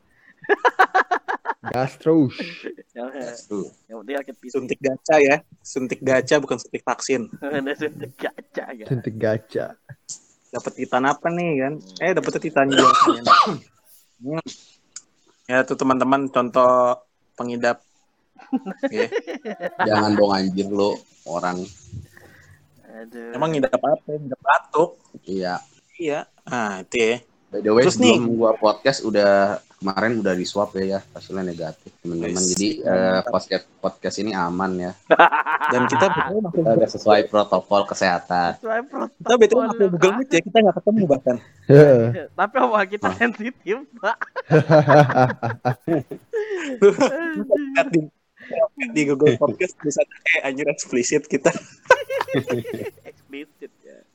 Gas 1.66 1.92
terus. 1.98 2.34
yang 3.90 4.22
penting 4.22 4.50
Suntik 4.50 4.78
gacha 4.78 5.16
ya. 5.18 5.42
Suntik 5.58 6.00
gacha 6.06 6.38
bukan 6.38 6.62
suntik 6.62 6.86
vaksin. 6.86 7.26
suntik 7.82 8.14
gacha 8.14 8.64
ya 8.70 8.84
Suntik 8.86 9.14
gacha. 9.18 9.74
Dapat 10.56 10.72
titan 10.72 11.04
apa 11.04 11.28
nih 11.28 11.50
kan? 11.60 11.72
Eh 12.00 12.16
dapetnya 12.16 12.40
titan 12.40 12.72
juga. 12.72 12.88
Hmm. 14.16 14.40
Ya 15.44 15.60
tuh 15.68 15.76
teman-teman 15.76 16.32
contoh 16.32 16.96
pengidap. 17.36 17.84
Ya. 18.88 19.12
Jangan 19.84 20.16
dong 20.16 20.32
anjir 20.32 20.72
lu 20.72 20.96
orang. 21.28 21.60
aduh 22.96 23.36
Emang 23.36 23.52
ngidap 23.52 23.76
apa? 23.76 24.00
Ngidap 24.08 24.40
batuk. 24.40 24.96
Iya. 25.28 25.60
Iya. 26.00 26.24
Ah 26.48 26.80
itu 26.80 26.96
ya. 26.96 27.16
By 27.56 27.64
the 27.64 27.72
way, 27.72 27.88
Terus 27.88 27.96
nih- 27.96 28.20
sebelum 28.20 28.36
gua 28.36 28.52
podcast 28.52 29.00
udah 29.00 29.32
kemarin 29.76 30.20
udah 30.20 30.32
di 30.32 30.44
swab 30.44 30.72
ya, 30.72 30.84
ya 30.84 31.00
hasilnya 31.10 31.40
negatif 31.42 31.88
teman-teman. 32.00 32.36
Jadi 32.36 32.68
eh, 32.80 33.20
podcast 33.24 33.64
podcast 33.80 34.16
ini 34.18 34.32
aman 34.32 34.76
ya. 34.76 34.92
Dan 35.72 35.88
kita 35.88 36.06
betul 36.06 36.44
Kita 36.52 36.70
udah 36.76 36.90
sesuai 36.90 37.20
protokol 37.26 37.88
kesehatan. 37.88 38.60
Sesuai 38.60 38.80
kita 38.84 38.92
protokol. 38.92 39.36
betul 39.40 39.58
masuk 39.64 39.88
Google 39.90 40.12
Meet 40.16 40.30
ya 40.30 40.40
kita 40.42 40.56
nggak 40.60 40.76
ketemu 40.76 41.02
bahkan. 41.06 41.36
Heeh. 41.66 42.28
tapi 42.30 42.54
omongan 42.60 42.88
kita 42.88 43.08
sensitif 43.16 43.52
pak 43.98 44.16
di 47.90 48.00
di 48.86 49.02
Google 49.02 49.34
Podcast 49.34 49.74
bisa 49.80 49.98
kayak 50.04 50.42
anjir 50.44 50.66
eksplisit 50.68 51.26
kita 51.26 51.50
eksplisit 53.10 53.70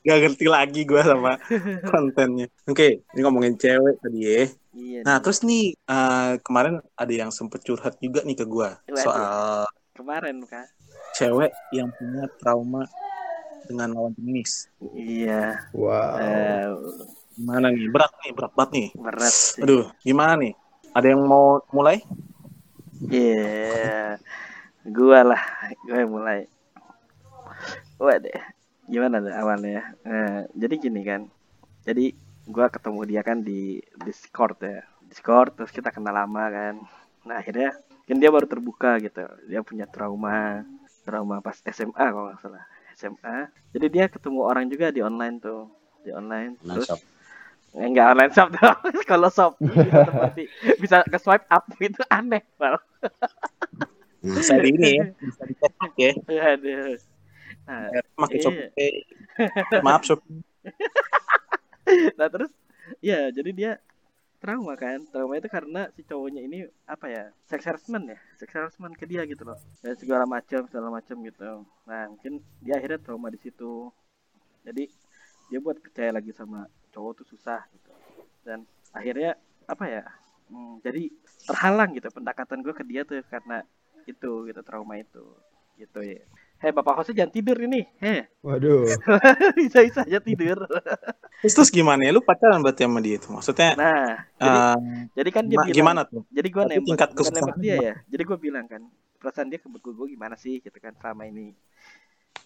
gak 0.08 0.18
ngerti 0.22 0.46
lagi 0.56 0.80
gue 0.90 1.00
sama 1.10 1.30
kontennya. 1.88 2.46
Oke, 2.68 2.84
ini 3.12 3.20
ngomongin 3.24 3.54
cewek 3.62 3.94
tadi 4.02 4.18
ya. 4.26 4.40
iya 4.74 5.00
Nah, 5.06 5.16
nih. 5.16 5.22
terus 5.22 5.38
nih 5.48 5.60
eh, 5.90 6.30
kemarin 6.46 6.74
ada 7.02 7.12
yang 7.20 7.30
sempet 7.38 7.60
curhat 7.66 7.94
juga 8.04 8.20
nih 8.28 8.36
ke 8.40 8.44
gue 8.54 8.68
soal 9.02 9.66
kemarin 9.96 10.38
kan 10.50 10.66
cewek 11.16 11.52
yang 11.76 11.88
punya 11.96 12.24
trauma 12.40 12.82
dengan 13.68 13.88
lawan 13.96 14.14
jenis. 14.18 14.52
iya 14.98 15.40
Wow. 15.72 16.18
Eh, 16.22 16.66
Gimana 17.36 17.66
nih? 17.72 17.86
Berat 17.94 18.12
nih, 18.22 18.30
berat 18.36 18.52
banget 18.58 18.70
nih. 18.76 18.88
berat 19.04 19.36
sih 19.52 19.64
Aduh, 19.64 19.84
gimana 20.06 20.32
nih? 20.42 20.52
Ada 20.96 21.06
yang 21.16 21.22
mau 21.24 21.60
mulai? 21.72 21.96
Iya, 23.10 24.18
gua 24.96 25.20
lah, 25.30 25.42
gue 25.86 25.96
yang 26.02 26.12
mulai. 26.16 26.40
Waduh, 27.98 28.42
gimana 28.88 29.22
deh 29.22 29.34
awalnya? 29.34 29.94
Eh, 30.06 30.40
jadi 30.58 30.74
gini 30.78 31.00
kan, 31.06 31.22
jadi 31.86 32.14
gua 32.50 32.66
ketemu 32.72 33.00
dia 33.06 33.22
kan 33.22 33.38
di 33.42 33.78
Discord 34.06 34.58
ya, 34.62 34.82
Discord 35.06 35.54
terus 35.58 35.70
kita 35.74 35.90
kenal 35.94 36.14
lama 36.14 36.44
kan. 36.50 36.74
Nah 37.26 37.36
akhirnya 37.42 37.74
kan 38.08 38.16
dia 38.18 38.30
baru 38.34 38.46
terbuka 38.50 38.98
gitu, 39.02 39.22
dia 39.50 39.60
punya 39.62 39.86
trauma, 39.86 40.66
trauma 41.06 41.38
pas 41.44 41.58
SMA 41.62 42.02
kalau 42.12 42.30
nggak 42.30 42.40
salah, 42.42 42.64
SMA. 42.98 43.50
Jadi 43.74 43.86
dia 43.90 44.04
ketemu 44.10 44.40
orang 44.42 44.66
juga 44.70 44.90
di 44.90 45.00
online 45.02 45.36
tuh, 45.38 45.70
di 46.02 46.10
online. 46.10 46.58
Online 46.62 46.82
terus 46.82 46.88
shop. 46.90 47.00
Eh, 47.74 47.86
Enggak 47.88 48.06
online 48.14 48.32
shop 48.34 48.48
dong. 48.58 48.78
Kalau 49.06 49.28
shop 49.32 49.52
seperti 50.12 50.42
bisa 50.82 51.04
ke 51.06 51.18
swipe 51.22 51.46
up 51.48 51.64
itu 51.80 52.02
aneh. 52.18 52.42
Bisa 54.22 54.54
di 54.62 54.70
ini 54.70 54.90
ya, 54.98 55.06
bisa 55.18 55.42
dicetak 55.50 55.92
ya. 55.98 56.12
Aduh. 56.54 56.94
Nah, 57.66 57.88
Pakai 58.18 58.38
Iya. 58.38 58.44
Shopee. 58.44 58.92
Maaf 59.86 60.02
Shopee. 60.02 60.40
nah 62.18 62.30
terus 62.30 62.50
ya 63.02 63.30
jadi 63.30 63.50
dia 63.50 63.72
trauma 64.42 64.74
kan. 64.74 65.02
Trauma 65.10 65.38
itu 65.38 65.46
karena 65.46 65.86
si 65.94 66.02
cowoknya 66.02 66.42
ini 66.42 66.66
apa 66.86 67.06
ya 67.06 67.24
sex 67.46 67.62
harassment 67.62 68.10
ya 68.10 68.18
sex 68.38 68.50
harassment 68.50 68.94
ke 68.98 69.06
dia 69.06 69.22
gitu 69.26 69.46
loh. 69.46 69.58
Dan 69.82 69.94
segala 69.94 70.26
macam 70.26 70.66
segala 70.66 70.90
macam 70.90 71.16
gitu. 71.22 71.62
Nah 71.86 72.02
mungkin 72.10 72.42
dia 72.58 72.78
akhirnya 72.78 72.98
trauma 72.98 73.30
di 73.30 73.38
situ. 73.38 73.90
Jadi 74.66 74.90
dia 75.50 75.58
buat 75.62 75.78
percaya 75.78 76.10
lagi 76.14 76.34
sama 76.34 76.66
cowok 76.90 77.22
tuh 77.22 77.26
susah 77.34 77.62
gitu. 77.70 77.90
Dan 78.42 78.66
akhirnya 78.90 79.38
apa 79.70 79.84
ya 79.86 80.02
hmm, 80.50 80.82
jadi 80.82 81.06
terhalang 81.46 81.94
gitu 81.94 82.10
pendekatan 82.10 82.66
gue 82.66 82.74
ke 82.74 82.82
dia 82.82 83.06
tuh 83.06 83.22
karena 83.30 83.62
itu 84.10 84.50
gitu 84.50 84.60
trauma 84.66 84.98
itu. 84.98 85.22
Gitu 85.78 85.98
ya 86.02 86.22
Hei 86.62 86.70
bapak 86.70 87.02
hostnya 87.02 87.26
jangan 87.26 87.34
tidur 87.34 87.58
ini. 87.58 87.82
Heh 87.98 88.22
Waduh. 88.38 88.86
bisa 89.58 89.82
bisa 89.82 90.06
aja 90.06 90.22
tidur. 90.22 90.62
Terus, 91.42 91.74
gimana 91.74 92.06
ya? 92.06 92.14
Lu 92.14 92.22
pacaran 92.22 92.62
berarti 92.62 92.86
sama 92.86 93.02
dia 93.02 93.18
itu? 93.18 93.26
Maksudnya 93.34 93.74
nah 93.74 94.22
jadi 94.38 94.58
eh, 94.62 94.78
jadi 95.18 95.30
kan 95.34 95.44
dia 95.50 95.58
bilang 95.58 95.74
gimana 95.74 96.00
tuh? 96.06 96.22
jadi 96.30 96.48
gue 96.54 96.62
Tapi 96.62 96.70
nembak 96.78 96.86
tingkat 97.10 97.34
nembak 97.34 97.58
dia 97.58 97.76
ya. 97.82 97.94
Jadi 98.06 98.22
gue 98.22 98.38
bilang 98.38 98.70
kan 98.70 98.82
perasaan 99.18 99.50
dia 99.50 99.58
ke 99.58 99.66
gue 99.66 100.06
gimana 100.14 100.38
sih 100.38 100.62
gitu 100.62 100.78
kan 100.78 100.94
selama 101.02 101.26
ini. 101.26 101.50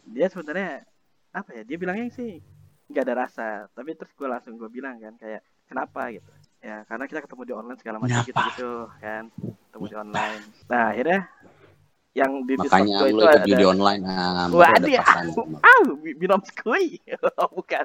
Dia 0.08 0.32
sebenarnya 0.32 0.88
apa 1.36 1.52
ya 1.52 1.62
dia 1.68 1.76
bilangnya 1.76 2.08
sih 2.08 2.40
nggak 2.88 3.04
ada 3.04 3.14
rasa. 3.28 3.68
Tapi 3.76 4.00
terus 4.00 4.16
gue 4.16 4.28
langsung 4.32 4.56
gue 4.56 4.72
bilang 4.72 4.96
kan 4.96 5.12
kayak 5.20 5.44
kenapa? 5.68 6.08
gitu. 6.08 6.32
Ya 6.64 6.88
karena 6.88 7.04
kita 7.04 7.20
ketemu 7.20 7.42
di 7.44 7.52
online 7.52 7.78
segala 7.84 8.00
macam 8.00 8.24
gitu 8.24 8.40
gitu 8.56 8.72
kan 8.96 9.28
ketemu 9.68 9.84
di 9.92 9.96
online. 10.00 10.42
Nah 10.72 10.96
akhirnya 10.96 11.20
yang 12.16 12.48
di 12.48 12.56
Discord 12.56 12.88
Makanya 12.88 12.96
gua 12.96 13.04
lu 13.04 13.12
itu 13.12 13.20
ikut 13.20 13.36
ada 13.36 13.44
judi 13.44 13.64
online. 13.68 14.00
Nah, 14.00 14.48
Wah, 14.56 14.72
dia. 14.80 15.04
ah 15.04 15.80
bi- 16.00 16.16
binom 16.16 16.40
skui 16.48 16.96
oh, 17.36 17.48
bukan 17.60 17.84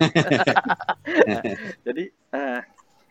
jadi 1.85 2.03
eh, 2.31 2.59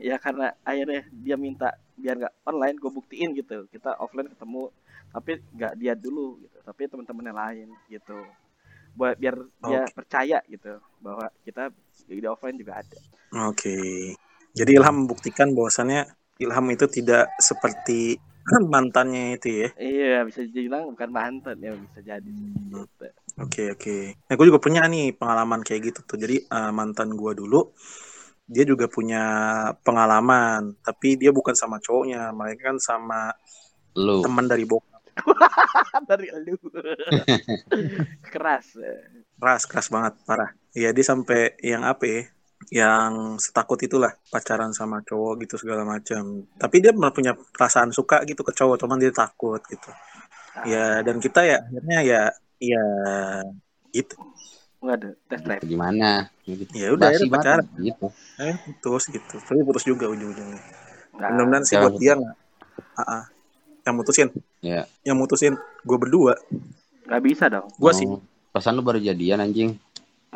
ya 0.00 0.16
karena 0.16 0.56
akhirnya 0.64 1.04
dia 1.12 1.36
minta 1.36 1.76
biar 2.00 2.16
nggak 2.16 2.34
online 2.48 2.76
gue 2.80 2.88
buktiin 2.88 3.36
gitu 3.36 3.68
kita 3.68 4.00
offline 4.00 4.32
ketemu 4.32 4.72
tapi 5.12 5.44
nggak 5.52 5.72
dia 5.76 5.92
dulu 5.92 6.40
gitu 6.40 6.56
tapi 6.64 6.88
teman-teman 6.88 7.28
yang 7.28 7.38
lain 7.38 7.68
gitu 7.92 8.18
buat 8.96 9.20
biar 9.20 9.36
dia 9.60 9.84
Oke. 9.84 9.92
percaya 9.92 10.38
gitu 10.48 10.80
bahwa 11.04 11.28
kita 11.44 11.68
di 12.08 12.24
offline 12.24 12.56
juga 12.56 12.80
ada 12.80 12.98
Oke. 13.30 13.78
Jadi 14.50 14.70
Ilham 14.74 15.06
membuktikan 15.06 15.54
bahwasannya 15.54 16.10
Ilham 16.42 16.66
itu 16.74 16.90
tidak 16.90 17.30
seperti 17.38 18.18
mantannya 18.72 19.36
itu 19.36 19.48
ya. 19.66 19.68
iya 19.76 20.24
bisa 20.26 20.42
dibilang 20.44 20.92
bukan 20.92 21.10
mantan 21.12 21.56
ya 21.60 21.72
bisa 21.76 22.00
jadi 22.00 22.30
gitu. 22.72 23.06
Oke 23.40 23.72
oke. 23.72 23.96
Nah 24.26 24.34
gue 24.36 24.46
juga 24.48 24.60
punya 24.60 24.84
nih 24.90 25.16
pengalaman 25.16 25.60
kayak 25.64 25.92
gitu 25.92 26.00
tuh. 26.04 26.18
Jadi 26.20 26.36
eh, 26.44 26.72
mantan 26.74 27.14
gue 27.14 27.32
dulu 27.36 27.72
dia 28.50 28.66
juga 28.66 28.90
punya 28.90 29.22
pengalaman, 29.86 30.74
tapi 30.82 31.14
dia 31.14 31.30
bukan 31.30 31.54
sama 31.54 31.78
cowoknya, 31.78 32.34
mereka 32.34 32.74
kan 32.74 32.82
sama 32.82 33.30
Lu. 33.94 34.26
teman 34.26 34.50
dari 34.50 34.66
bokap. 34.66 34.98
dari 36.10 36.26
lu 36.42 36.58
keras 38.34 38.74
Keras 39.38 39.62
keras 39.70 39.86
banget 39.86 40.18
parah. 40.26 40.50
Iya 40.74 40.90
dia 40.90 41.06
sampai 41.06 41.54
yang 41.62 41.86
apa 41.86 42.04
ya? 42.06 42.22
Yang 42.68 43.40
setakut 43.48 43.80
itulah 43.80 44.12
pacaran 44.28 44.76
sama 44.76 45.00
cowok 45.00 45.48
gitu 45.48 45.56
segala 45.56 45.88
macam. 45.88 46.44
Tapi 46.60 46.76
dia 46.84 46.92
malah 46.92 47.14
punya 47.16 47.32
perasaan 47.32 47.88
suka 47.88 48.20
gitu 48.28 48.44
ke 48.44 48.52
cowok, 48.52 48.76
cuman 48.84 49.00
dia 49.00 49.08
takut 49.08 49.64
gitu. 49.64 49.88
Ya 50.68 51.00
dan 51.00 51.16
kita 51.16 51.40
ya 51.40 51.64
akhirnya 51.64 51.98
ya 52.04 52.22
ya 52.60 52.84
gitu. 53.96 54.16
waduh 54.80 55.12
tes 55.28 55.40
drive 55.44 55.60
Gimana? 55.64 56.28
Gitu. 56.44 56.64
Ya 56.72 56.88
udah 56.92 57.12
banget, 57.12 57.28
pacaran. 57.32 57.64
Gitu. 57.80 58.06
Eh, 58.40 58.56
putus 58.64 59.02
gitu. 59.12 59.36
Tapi 59.40 59.60
putus 59.64 59.84
juga 59.84 60.08
ujung-ujungnya. 60.08 60.60
Nah, 61.20 61.28
Mudah-mudahan 61.36 61.64
sih 61.68 61.76
ya. 61.76 61.84
buat 61.84 61.96
dia 62.00 62.12
nggak. 62.16 62.36
Ah, 62.96 63.02
ah. 63.04 63.24
Yang 63.84 63.94
mutusin, 63.96 64.28
Ya. 64.64 64.84
yang 65.04 65.16
mutusin 65.20 65.56
gue 65.84 65.98
berdua. 66.00 66.36
nggak 67.10 67.22
bisa 67.26 67.44
dong 67.50 67.66
Gue 67.76 67.92
sih. 67.92 68.06
Oh, 68.06 68.22
Perasaan 68.54 68.78
lu 68.78 68.82
baru 68.86 68.98
jadian 69.02 69.42
anjing. 69.44 69.76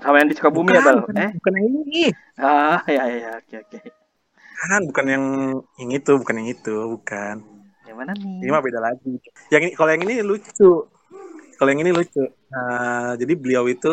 Sama 0.02 0.16
yang 0.18 0.28
di 0.30 0.36
Sukabumi 0.36 0.70
ya 0.74 0.82
bal 0.82 1.02
bukan, 1.06 1.16
eh 1.18 1.30
bukan 1.38 1.52
yang 1.54 1.66
ini. 1.70 2.04
ah 2.40 2.82
ya 2.90 3.02
ya 3.06 3.16
ya, 3.18 3.30
oke 3.38 3.56
oke 3.68 3.78
Kan 4.54 4.82
bukan 4.88 5.06
yang 5.10 5.24
yang 5.76 5.90
itu, 5.92 6.12
bukan 6.16 6.34
yang 6.40 6.48
itu, 6.48 6.74
bukan. 6.96 7.36
yang 7.84 7.96
mana 8.00 8.14
nih 8.16 8.48
Ini 8.48 8.50
mah 8.54 8.62
beda 8.64 8.80
lagi. 8.80 9.18
Yang 9.52 9.62
ini 9.66 9.72
kalau 9.76 9.90
yang 9.92 10.02
ini 10.06 10.14
lucu. 10.24 10.72
Kalau 11.58 11.68
yang 11.68 11.82
ini 11.84 11.90
lucu. 11.92 12.22
Nah, 12.48 13.12
jadi 13.18 13.34
beliau 13.36 13.66
itu 13.68 13.92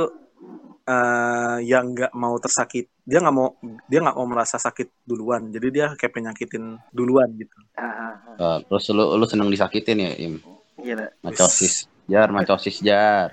eh 0.87 1.57
yang 1.65 1.91
nggak 1.91 2.13
mau 2.15 2.37
tersakit. 2.39 2.87
Dia 3.03 3.19
nggak 3.19 3.35
mau 3.35 3.57
dia 3.89 3.99
nggak 3.99 4.15
mau 4.15 4.25
merasa 4.29 4.61
sakit 4.61 5.03
duluan. 5.03 5.49
Jadi 5.51 5.67
dia 5.73 5.91
kayak 5.97 6.13
penyakitin 6.13 6.77
duluan 6.93 7.27
gitu. 7.35 7.57
Eh, 7.75 8.57
terus 8.69 8.85
lu 8.95 9.17
lu 9.17 9.25
seneng 9.27 9.51
disakitin 9.51 9.97
ya, 9.97 10.11
Im? 10.23 10.39
gila 10.81 11.05
Macosis. 11.21 11.85
Jar, 12.09 12.29
macosis 12.33 12.81
jar. 12.81 13.29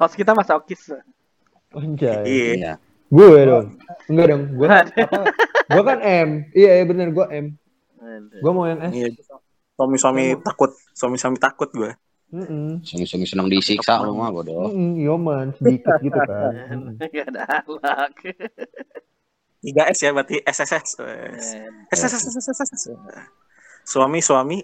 Host 0.00 0.14
kita 0.14 0.34
mas 0.34 0.50
Okis 0.50 0.92
Anjay. 1.74 2.22
Iya. 2.22 2.52
Iya. 2.54 2.72
Gue 3.10 3.40
dong. 3.46 3.66
Enggak 4.06 4.26
dong. 4.30 4.42
Gue 4.54 4.68
apa? 4.70 5.22
Gue 5.70 5.82
kan 5.82 5.98
M. 6.02 6.28
Iya, 6.54 6.70
iya 6.80 6.84
bener 6.86 7.08
gue 7.10 7.26
M. 7.30 7.46
Gue 8.38 8.52
mau 8.54 8.66
yang 8.70 8.80
S. 8.90 8.94
Iya. 8.94 9.08
Suami-suami 9.74 10.38
takut, 10.38 10.70
suami-suami 10.94 11.38
takut 11.42 11.70
gue. 11.74 11.90
Mm-mm. 12.34 12.82
Seneng-seneng 12.82 13.30
seneng 13.30 13.46
disiksa 13.46 14.02
lu 14.02 14.18
mah 14.18 14.30
bodoh. 14.34 14.66
Mm-mm, 14.66 14.98
Yoman 14.98 15.54
sedikit 15.54 16.02
gitu 16.02 16.18
kan. 16.18 16.98
Nggak 16.98 17.26
ada 17.30 17.42
akhlak 17.62 18.14
3S 19.64 19.98
ya 20.04 20.10
berarti 20.12 20.36
SSS. 20.42 20.88
SSS. 21.94 22.82
Suami-suami 23.86 24.60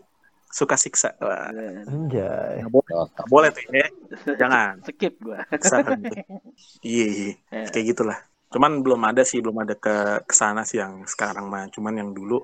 suka 0.50 0.74
siksa. 0.74 1.14
Wah, 1.22 1.48
Anjay. 1.86 2.60
nggak 2.60 2.72
boleh, 2.74 2.92
nggak 3.14 3.28
boleh 3.30 3.48
tuh 3.54 3.62
ya. 3.70 3.88
Jangan. 4.34 4.82
skip 4.82 5.14
gua 5.22 5.46
tuh. 5.46 5.78
Iya, 6.84 7.06
iya. 7.08 7.32
Eh, 7.54 7.68
kayak 7.72 7.86
gitulah. 7.94 8.18
Cuman 8.50 8.82
belum 8.82 9.00
ada 9.06 9.22
sih, 9.22 9.38
belum 9.38 9.62
ada 9.62 9.78
ke 9.78 10.26
ke 10.26 10.34
sana 10.34 10.66
sih 10.66 10.82
yang 10.82 11.06
sekarang 11.06 11.46
mah. 11.46 11.70
Cuman 11.70 11.94
yang 11.96 12.10
dulu 12.10 12.42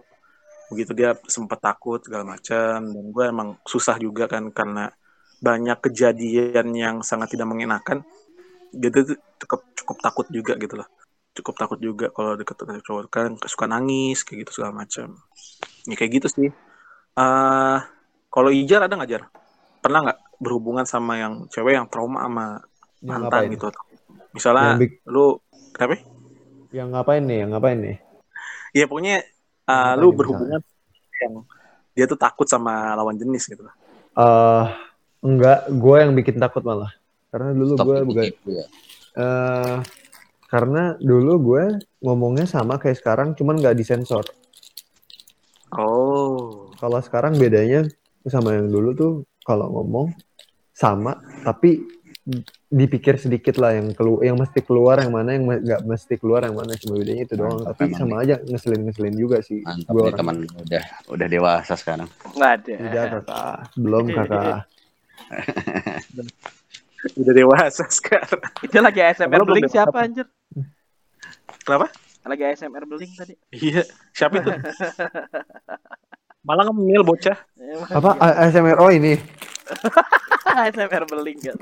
begitu 0.70 0.94
dia 0.94 1.14
sempat 1.26 1.62
takut 1.62 2.02
segala 2.02 2.26
macam 2.26 2.82
dan 2.82 3.04
gue 3.14 3.24
emang 3.26 3.54
susah 3.62 3.98
juga 4.02 4.26
kan 4.26 4.50
karena 4.50 4.90
banyak 5.38 5.78
kejadian 5.90 6.72
yang 6.72 6.96
sangat 7.02 7.34
tidak 7.34 7.50
mengenakan. 7.50 8.06
Gitu 8.72 9.14
tuh 9.14 9.18
cukup 9.42 9.60
cukup 9.74 9.96
takut 10.00 10.26
juga 10.30 10.54
gitu 10.56 10.78
loh. 10.78 10.88
Cukup 11.36 11.54
takut 11.58 11.78
juga 11.82 12.08
kalau 12.14 12.38
deket 12.38 12.56
sama 12.56 12.80
cowok 12.80 13.04
kan 13.12 13.30
suka 13.44 13.66
nangis 13.68 14.22
kayak 14.24 14.46
gitu 14.46 14.62
segala 14.62 14.86
macam. 14.86 15.18
Ya 15.90 15.94
kayak 15.98 16.22
gitu 16.22 16.28
sih. 16.30 16.50
eh 17.16 17.78
kalau 18.36 18.52
Ijar 18.52 18.84
ada 18.84 18.92
nggak 18.92 19.08
Jar? 19.08 19.24
Pernah 19.80 19.98
nggak 20.04 20.18
berhubungan 20.36 20.84
sama 20.84 21.16
yang 21.16 21.48
cewek 21.48 21.72
yang 21.72 21.88
trauma 21.88 22.28
sama 22.28 22.60
mantan 23.00 23.48
gitu? 23.48 23.72
Misalnya 24.36 24.76
Yang, 24.76 25.00
lu 25.08 25.40
kenapa? 25.72 26.04
yang 26.68 26.92
ngapain 26.92 27.24
nih? 27.24 27.38
Yang 27.40 27.50
ngapain 27.56 27.78
nih? 27.80 27.96
Ya 28.76 28.84
pokoknya 28.84 29.24
uh, 29.64 29.96
lu 29.96 30.12
berhubungan 30.12 30.60
yang 31.24 31.48
dia 31.96 32.04
tuh 32.04 32.20
takut 32.20 32.44
sama 32.44 32.92
lawan 32.92 33.16
jenis 33.16 33.48
gitu. 33.48 33.64
Eh 34.20 34.64
enggak, 35.24 35.72
gue 35.72 35.96
yang 35.96 36.12
bikin 36.12 36.36
takut 36.36 36.60
malah. 36.60 36.92
Karena 37.32 37.56
dulu 37.56 37.72
Stop 37.72 37.86
gue 37.88 37.96
bukan 38.04 38.24
gitu 38.28 38.50
ya. 38.52 38.66
eh 39.16 39.76
karena 40.52 40.94
dulu 41.00 41.32
gue 41.40 41.64
ngomongnya 42.04 42.44
sama 42.44 42.76
kayak 42.76 43.00
sekarang, 43.00 43.32
cuman 43.32 43.56
nggak 43.56 43.80
disensor. 43.80 44.28
Oh. 45.72 46.68
Kalau 46.76 47.00
sekarang 47.00 47.40
bedanya 47.40 47.88
sama 48.26 48.54
yang 48.58 48.68
dulu 48.68 48.90
tuh 48.92 49.12
kalau 49.42 49.70
ngomong 49.70 50.10
sama, 50.72 51.16
tapi 51.42 51.80
dipikir 52.66 53.14
sedikit 53.14 53.62
lah 53.62 53.78
yang 53.78 53.94
kelu 53.94 54.18
yang 54.26 54.34
mesti 54.34 54.58
keluar 54.58 54.98
yang 54.98 55.14
mana 55.14 55.38
yang 55.38 55.46
me- 55.46 55.62
nggak 55.62 55.86
mesti 55.86 56.18
keluar 56.18 56.42
yang 56.42 56.58
mana 56.58 56.74
cuma 56.74 56.98
bedanya 56.98 57.22
itu 57.22 57.38
doang. 57.38 57.62
Mantap 57.62 57.78
Tapi 57.78 57.82
emang 57.86 57.98
sama 58.02 58.14
aja 58.26 58.34
ngeselin 58.42 58.80
ngeselin 58.84 59.14
juga 59.14 59.38
sih. 59.38 59.62
Mantap 59.62 59.92
Gue 59.94 60.00
nih 60.02 60.06
orang 60.10 60.18
teman 60.18 60.36
udah 60.66 60.84
udah 61.06 61.26
dewasa 61.30 61.74
sekarang. 61.78 62.08
nggak 62.34 62.50
ada 62.58 62.74
tidak 62.74 63.04
kakak, 63.14 63.56
belum 63.78 64.04
kakak. 64.10 64.58
Udah 67.16 67.34
dewasa 67.34 67.86
sekarang. 67.86 68.42
itu 68.60 68.76
lagi 68.82 68.98
ASMR 68.98 69.46
beling 69.46 69.70
dewasa 69.70 69.76
siapa 69.78 69.94
apa? 69.94 70.06
anjir 70.10 70.26
Kenapa? 71.62 71.86
lagi 72.26 72.42
ASMR 72.42 72.82
beling 72.82 73.12
tadi 73.14 73.34
Iya. 73.54 73.86
Siapa 74.10 74.42
itu? 74.42 74.50
Malah 76.46 76.70
ngemil 76.70 77.02
bocah. 77.02 77.36
Emang 77.58 77.88
Apa 77.90 78.10
A- 78.16 78.36
ASMR 78.46 78.78
oh 78.78 78.88
ini 78.88 79.18
ASMR 80.62 81.02
beling 81.04 81.38
kan 81.42 81.56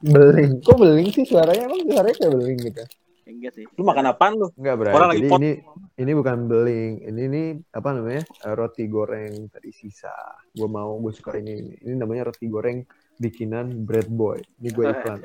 beling. 0.00 0.60
Kok 0.60 0.76
beling 0.76 1.08
sih 1.08 1.24
suaranya 1.24 1.64
emang 1.64 1.80
suaranya 1.84 2.16
kayak 2.16 2.32
beling 2.32 2.58
gitu. 2.60 2.84
enggak 3.24 3.52
sih 3.54 3.64
Lu 3.78 3.82
makan 3.86 4.04
apaan 4.10 4.32
lu? 4.36 4.48
Enggak, 4.58 4.74
Bray. 4.76 4.92
Orang 4.92 5.08
lagi 5.14 5.22
pot. 5.24 5.38
ini 5.38 5.50
ini 5.96 6.12
bukan 6.12 6.38
beling. 6.44 6.92
Ini 7.06 7.20
ini 7.30 7.42
apa 7.70 7.88
namanya? 7.94 8.22
Eh, 8.26 8.54
roti 8.56 8.84
goreng 8.90 9.48
tadi 9.48 9.70
sisa. 9.70 10.12
Gue 10.50 10.66
mau 10.66 10.98
gue 10.98 11.12
suka 11.14 11.38
ini. 11.38 11.78
Ini 11.78 11.94
namanya 11.94 12.28
roti 12.28 12.44
goreng 12.44 12.82
bikinan 13.20 13.84
Bread 13.84 14.08
Boy. 14.08 14.40
Ini 14.58 14.68
gue 14.72 14.84
iklan. 14.96 15.20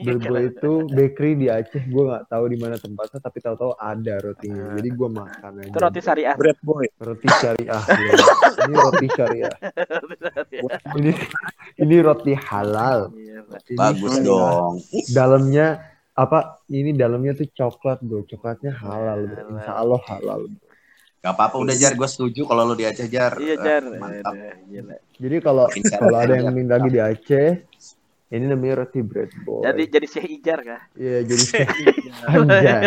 Bread 0.00 0.22
Boy 0.24 0.42
itu 0.48 0.72
bakery 0.88 1.36
di 1.36 1.46
Aceh. 1.52 1.84
Gue 1.86 2.08
nggak 2.08 2.32
tahu 2.32 2.48
di 2.48 2.56
mana 2.56 2.80
tempatnya, 2.80 3.20
tapi 3.20 3.38
tahu-tahu 3.44 3.76
ada 3.76 4.14
rotinya. 4.24 4.72
Jadi 4.74 4.88
gue 4.88 5.08
makan 5.12 5.52
aja. 5.60 5.68
itu 5.68 5.78
roti 5.78 6.00
syariah 6.00 6.34
Bread 6.34 6.58
boy. 6.64 6.86
Roti 6.98 7.28
syariah. 7.28 7.82
ya. 7.84 8.14
Ini 8.64 8.74
roti 8.74 9.06
syariah. 9.12 9.54
Ini 10.96 11.12
ini 11.78 11.96
roti 12.00 12.32
halal. 12.34 13.12
Iya. 13.14 13.40
Ini 13.68 13.76
Bagus 13.76 14.12
syariah. 14.16 14.24
dong. 14.26 14.72
Dalamnya 15.12 15.66
apa? 16.16 16.38
Ini 16.66 16.90
dalamnya 16.96 17.36
tuh 17.36 17.46
coklat 17.52 18.00
bro. 18.02 18.24
Coklatnya 18.24 18.72
halal. 18.74 19.28
Bro. 19.28 19.54
Insya 19.54 19.72
Allah 19.76 20.00
halal. 20.08 20.40
Gak 21.18 21.34
apa-apa 21.34 21.56
udah 21.58 21.74
jar 21.74 21.92
gue 21.98 22.08
setuju 22.08 22.46
kalau 22.46 22.62
lu 22.62 22.74
di 22.78 22.86
Aceh 22.86 23.10
jar. 23.10 23.34
iya 23.42 23.58
jar 23.58 23.82
Mantap. 23.90 24.34
Aduh, 24.38 24.54
gila. 24.70 24.96
Jadi 25.18 25.36
kalau 25.42 25.66
Bikin 25.66 25.82
syariah 25.82 25.98
kalau 26.06 26.18
ada 26.22 26.32
yang 26.38 26.46
minta 26.54 26.74
lagi 26.78 26.88
di 26.94 27.00
Aceh, 27.02 27.48
ini 28.30 28.44
namanya 28.46 28.74
roti 28.86 29.00
bread 29.02 29.30
boy. 29.42 29.66
jadi 29.66 29.82
jadi 29.98 30.06
Syekh 30.06 30.26
Ijar 30.38 30.58
kah 30.62 30.82
Iya 30.94 31.16
jadi 31.26 31.44
anjay, 32.28 32.82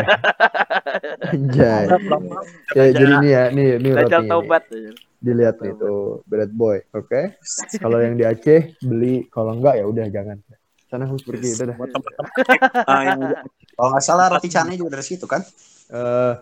anjay. 1.27 1.85
Ya 2.71 2.83
jadi 2.95 3.13
ini 3.19 3.29
ya, 3.35 3.43
nih 3.51 3.67
ini 3.83 3.89
rotinya. 3.99 4.19
nih. 4.23 4.29
taubat 4.31 4.63
Dilihat 5.21 5.55
nih 5.61 5.73
tuh 5.75 6.23
bread 6.23 6.51
boy, 6.55 6.77
oke? 6.95 7.21
Kalau 7.83 7.97
yang 7.99 8.15
di 8.15 8.23
Aceh 8.23 8.79
beli, 8.79 9.27
kalau 9.27 9.59
enggak 9.59 9.75
ya 9.75 9.85
udah 9.85 10.07
jangan. 10.07 10.39
Sana 10.87 11.03
harus 11.07 11.23
pergi 11.23 11.51
itu 11.51 11.63
dah. 11.67 11.75
Ah, 12.87 13.43
Kalau 13.75 13.89
nggak 13.91 14.03
salah 14.07 14.31
roti 14.31 14.47
canai 14.47 14.79
juga 14.79 14.95
dari 14.95 15.05
situ 15.05 15.27
kan? 15.27 15.43
Eh 15.91 16.33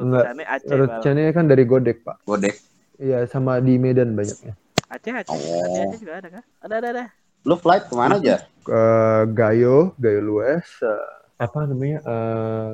enggak, 0.00 0.24
Aceh 0.46 0.76
canai 1.00 1.30
kan 1.30 1.44
dari 1.44 1.64
Godek 1.64 2.02
pak. 2.02 2.16
Godek. 2.24 2.54
Iya 2.96 3.24
sama 3.24 3.58
di 3.58 3.76
Medan 3.76 4.12
banyaknya. 4.12 4.52
Aceh 4.86 5.12
Aceh 5.12 5.30
Oh. 5.30 5.64
Aceh, 5.64 5.80
Aceh 5.86 5.98
juga 5.98 6.14
ada 6.18 6.28
kah 6.30 6.44
ada 6.60 6.74
ada 6.76 6.88
ada 6.90 7.04
Lu 7.40 7.56
flight 7.56 7.88
ke 7.88 7.94
mana 7.94 8.16
aja? 8.16 8.44
ke 8.60 8.82
Gayo, 9.32 9.96
Gayo 9.96 10.20
Lues, 10.20 10.68
eh, 10.80 11.08
apa 11.36 11.64
namanya, 11.64 12.04
eh 12.04 12.72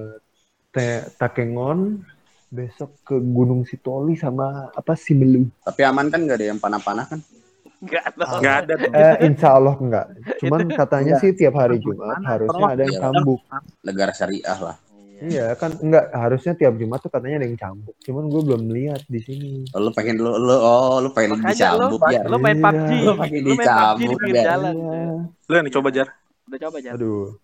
Te- 0.69 1.07
Takengon, 1.15 2.03
besok 2.49 2.91
ke 3.01 3.17
Gunung 3.17 3.63
Sitoli 3.63 4.13
sama 4.15 4.69
apa 4.69 4.93
Simelu. 4.93 5.47
Tapi 5.63 5.81
aman 5.83 6.11
kan 6.11 6.21
nggak 6.21 6.37
ada 6.37 6.47
yang 6.51 6.59
panah-panah 6.59 7.07
kan? 7.07 7.21
nggak 7.77 8.05
tahu 8.17 8.41
Nggak 8.41 8.57
ada. 8.65 8.75
Eh, 8.91 9.15
insya 9.23 9.49
Allah 9.53 9.77
enggak. 9.77 10.07
Cuman 10.41 10.61
katanya 10.67 11.15
Enggak. 11.15 11.21
sih 11.23 11.31
tiap 11.33 11.55
hari 11.55 11.77
Jumat 11.79 12.19
harusnya 12.25 12.67
ada 12.67 12.83
yang 12.83 12.97
cambuk. 12.99 13.41
Negara 13.85 14.11
syariah 14.11 14.59
lah. 14.59 14.77
Iya 15.17 15.57
kan 15.57 15.73
enggak 15.81 16.13
harusnya 16.13 16.53
tiap 16.53 16.77
Jumat 16.77 17.01
tuh 17.01 17.09
katanya 17.09 17.41
ada 17.41 17.47
yang 17.49 17.57
cambuk. 17.57 17.97
Cuman 18.05 18.29
gue 18.29 18.43
belum 18.45 18.63
lihat 18.69 19.01
di 19.09 19.21
sini. 19.25 19.65
Oh, 19.73 19.81
lu 19.81 19.91
pengen 19.97 20.21
lu, 20.21 20.29
lu 20.37 20.53
oh 20.53 21.01
lu 21.01 21.09
pengen 21.17 21.41
Makanya 21.41 21.53
dicambuk 21.57 22.01
lo, 22.05 22.13
ya? 22.13 22.21
lo 22.29 22.37
main 22.37 22.59
Iya. 22.61 22.69
PUBG 22.69 22.91
main 23.17 23.17
PUBG 23.17 23.33
di 23.33 23.51
dicambuk, 23.57 23.99
pinggir 24.21 24.35
ya. 24.37 24.45
jalan 24.53 24.75
Iya. 24.77 25.05
Lu 25.49 25.55
yang 25.57 25.69
coba 25.73 25.89
jar. 25.93 26.09
udah 26.47 26.61
coba 26.63 26.79
aja 26.79 26.95
Aduh, 26.95 27.35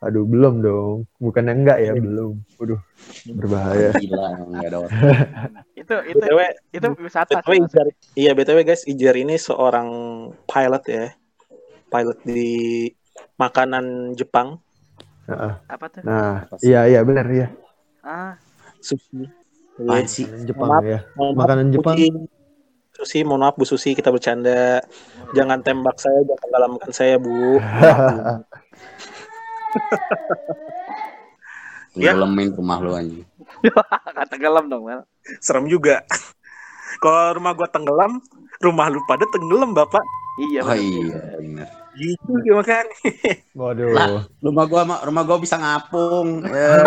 aduh 0.00 0.24
belum 0.24 0.54
dong. 0.64 1.04
Bukannya 1.20 1.52
enggak 1.60 1.76
ya 1.76 1.92
belum. 1.92 2.40
Waduh, 2.56 2.80
berbahaya. 3.36 3.92
Gila 4.00 4.24
emang 4.32 4.48
nggak 4.56 4.68
ada 4.72 4.78
orang. 4.80 4.92
itu 5.76 5.94
itu 6.08 6.24
BTW, 6.24 6.40
itu 6.72 6.88
wisata 7.04 7.32
BTW 7.44 7.52
Ijar, 7.60 7.86
iya 8.16 8.32
BTW 8.32 8.58
guys, 8.64 8.88
Ijar 8.88 9.12
ini 9.20 9.36
seorang 9.36 9.88
pilot 10.48 10.84
ya. 10.88 11.12
Pilot 11.92 12.18
di 12.24 12.88
makanan 13.36 14.16
Jepang, 14.16 14.56
Heeh. 15.26 15.52
apa 15.66 15.84
tuh 15.88 16.00
Nah, 16.02 16.46
iya 16.60 16.86
iya 16.86 17.00
benar 17.02 17.26
ya. 17.28 17.48
ah 18.00 18.38
sushi. 18.78 19.26
Apaan 19.76 20.06
sih? 20.06 20.24
Makanan 20.24 20.46
Jepang 20.46 20.68
Maaf. 20.70 20.82
ya. 20.84 20.98
Makanan 21.34 21.66
Jepang. 21.68 21.96
Sushi. 21.96 22.08
Susi, 22.96 23.18
mohon 23.20 23.44
maaf 23.44 23.54
Bu 23.54 23.68
Susi, 23.68 23.92
kita 23.92 24.08
bercanda. 24.08 24.80
Jangan 25.30 25.60
tembak 25.60 26.00
saya, 26.00 26.16
jangan 26.24 26.40
tenggelamkan 26.40 26.90
saya, 26.90 27.14
Bu. 27.18 27.60
Ya. 31.92 32.12
Tenggelamin 32.12 32.52
rumah 32.52 32.76
lu 32.76 32.92
anjing. 32.92 33.24
kata 34.16 34.36
gelam 34.36 34.68
dong 34.68 34.84
Mel 34.84 35.08
Serem 35.40 35.64
juga. 35.64 36.04
Kalau 37.02 37.36
rumah 37.36 37.52
gua 37.52 37.68
tenggelam, 37.68 38.20
rumah 38.60 38.88
lu 38.88 39.00
pada 39.04 39.24
tenggelam, 39.26 39.72
Bapak. 39.72 40.04
iya 40.38 40.60
Oh 40.60 40.68
bener. 40.68 40.80
iya 40.80 41.16
benar. 41.36 41.68
Gitu, 41.96 42.20
gitu 42.20 42.32
gimana 42.44 42.68
kan? 42.68 42.86
Waduh. 43.56 43.96
Lah, 43.96 44.28
rumah 44.44 44.64
gua 44.68 44.82
rumah 45.00 45.22
gua 45.24 45.38
bisa 45.40 45.56
ngapung. 45.56 46.44
Iya. 46.46 46.84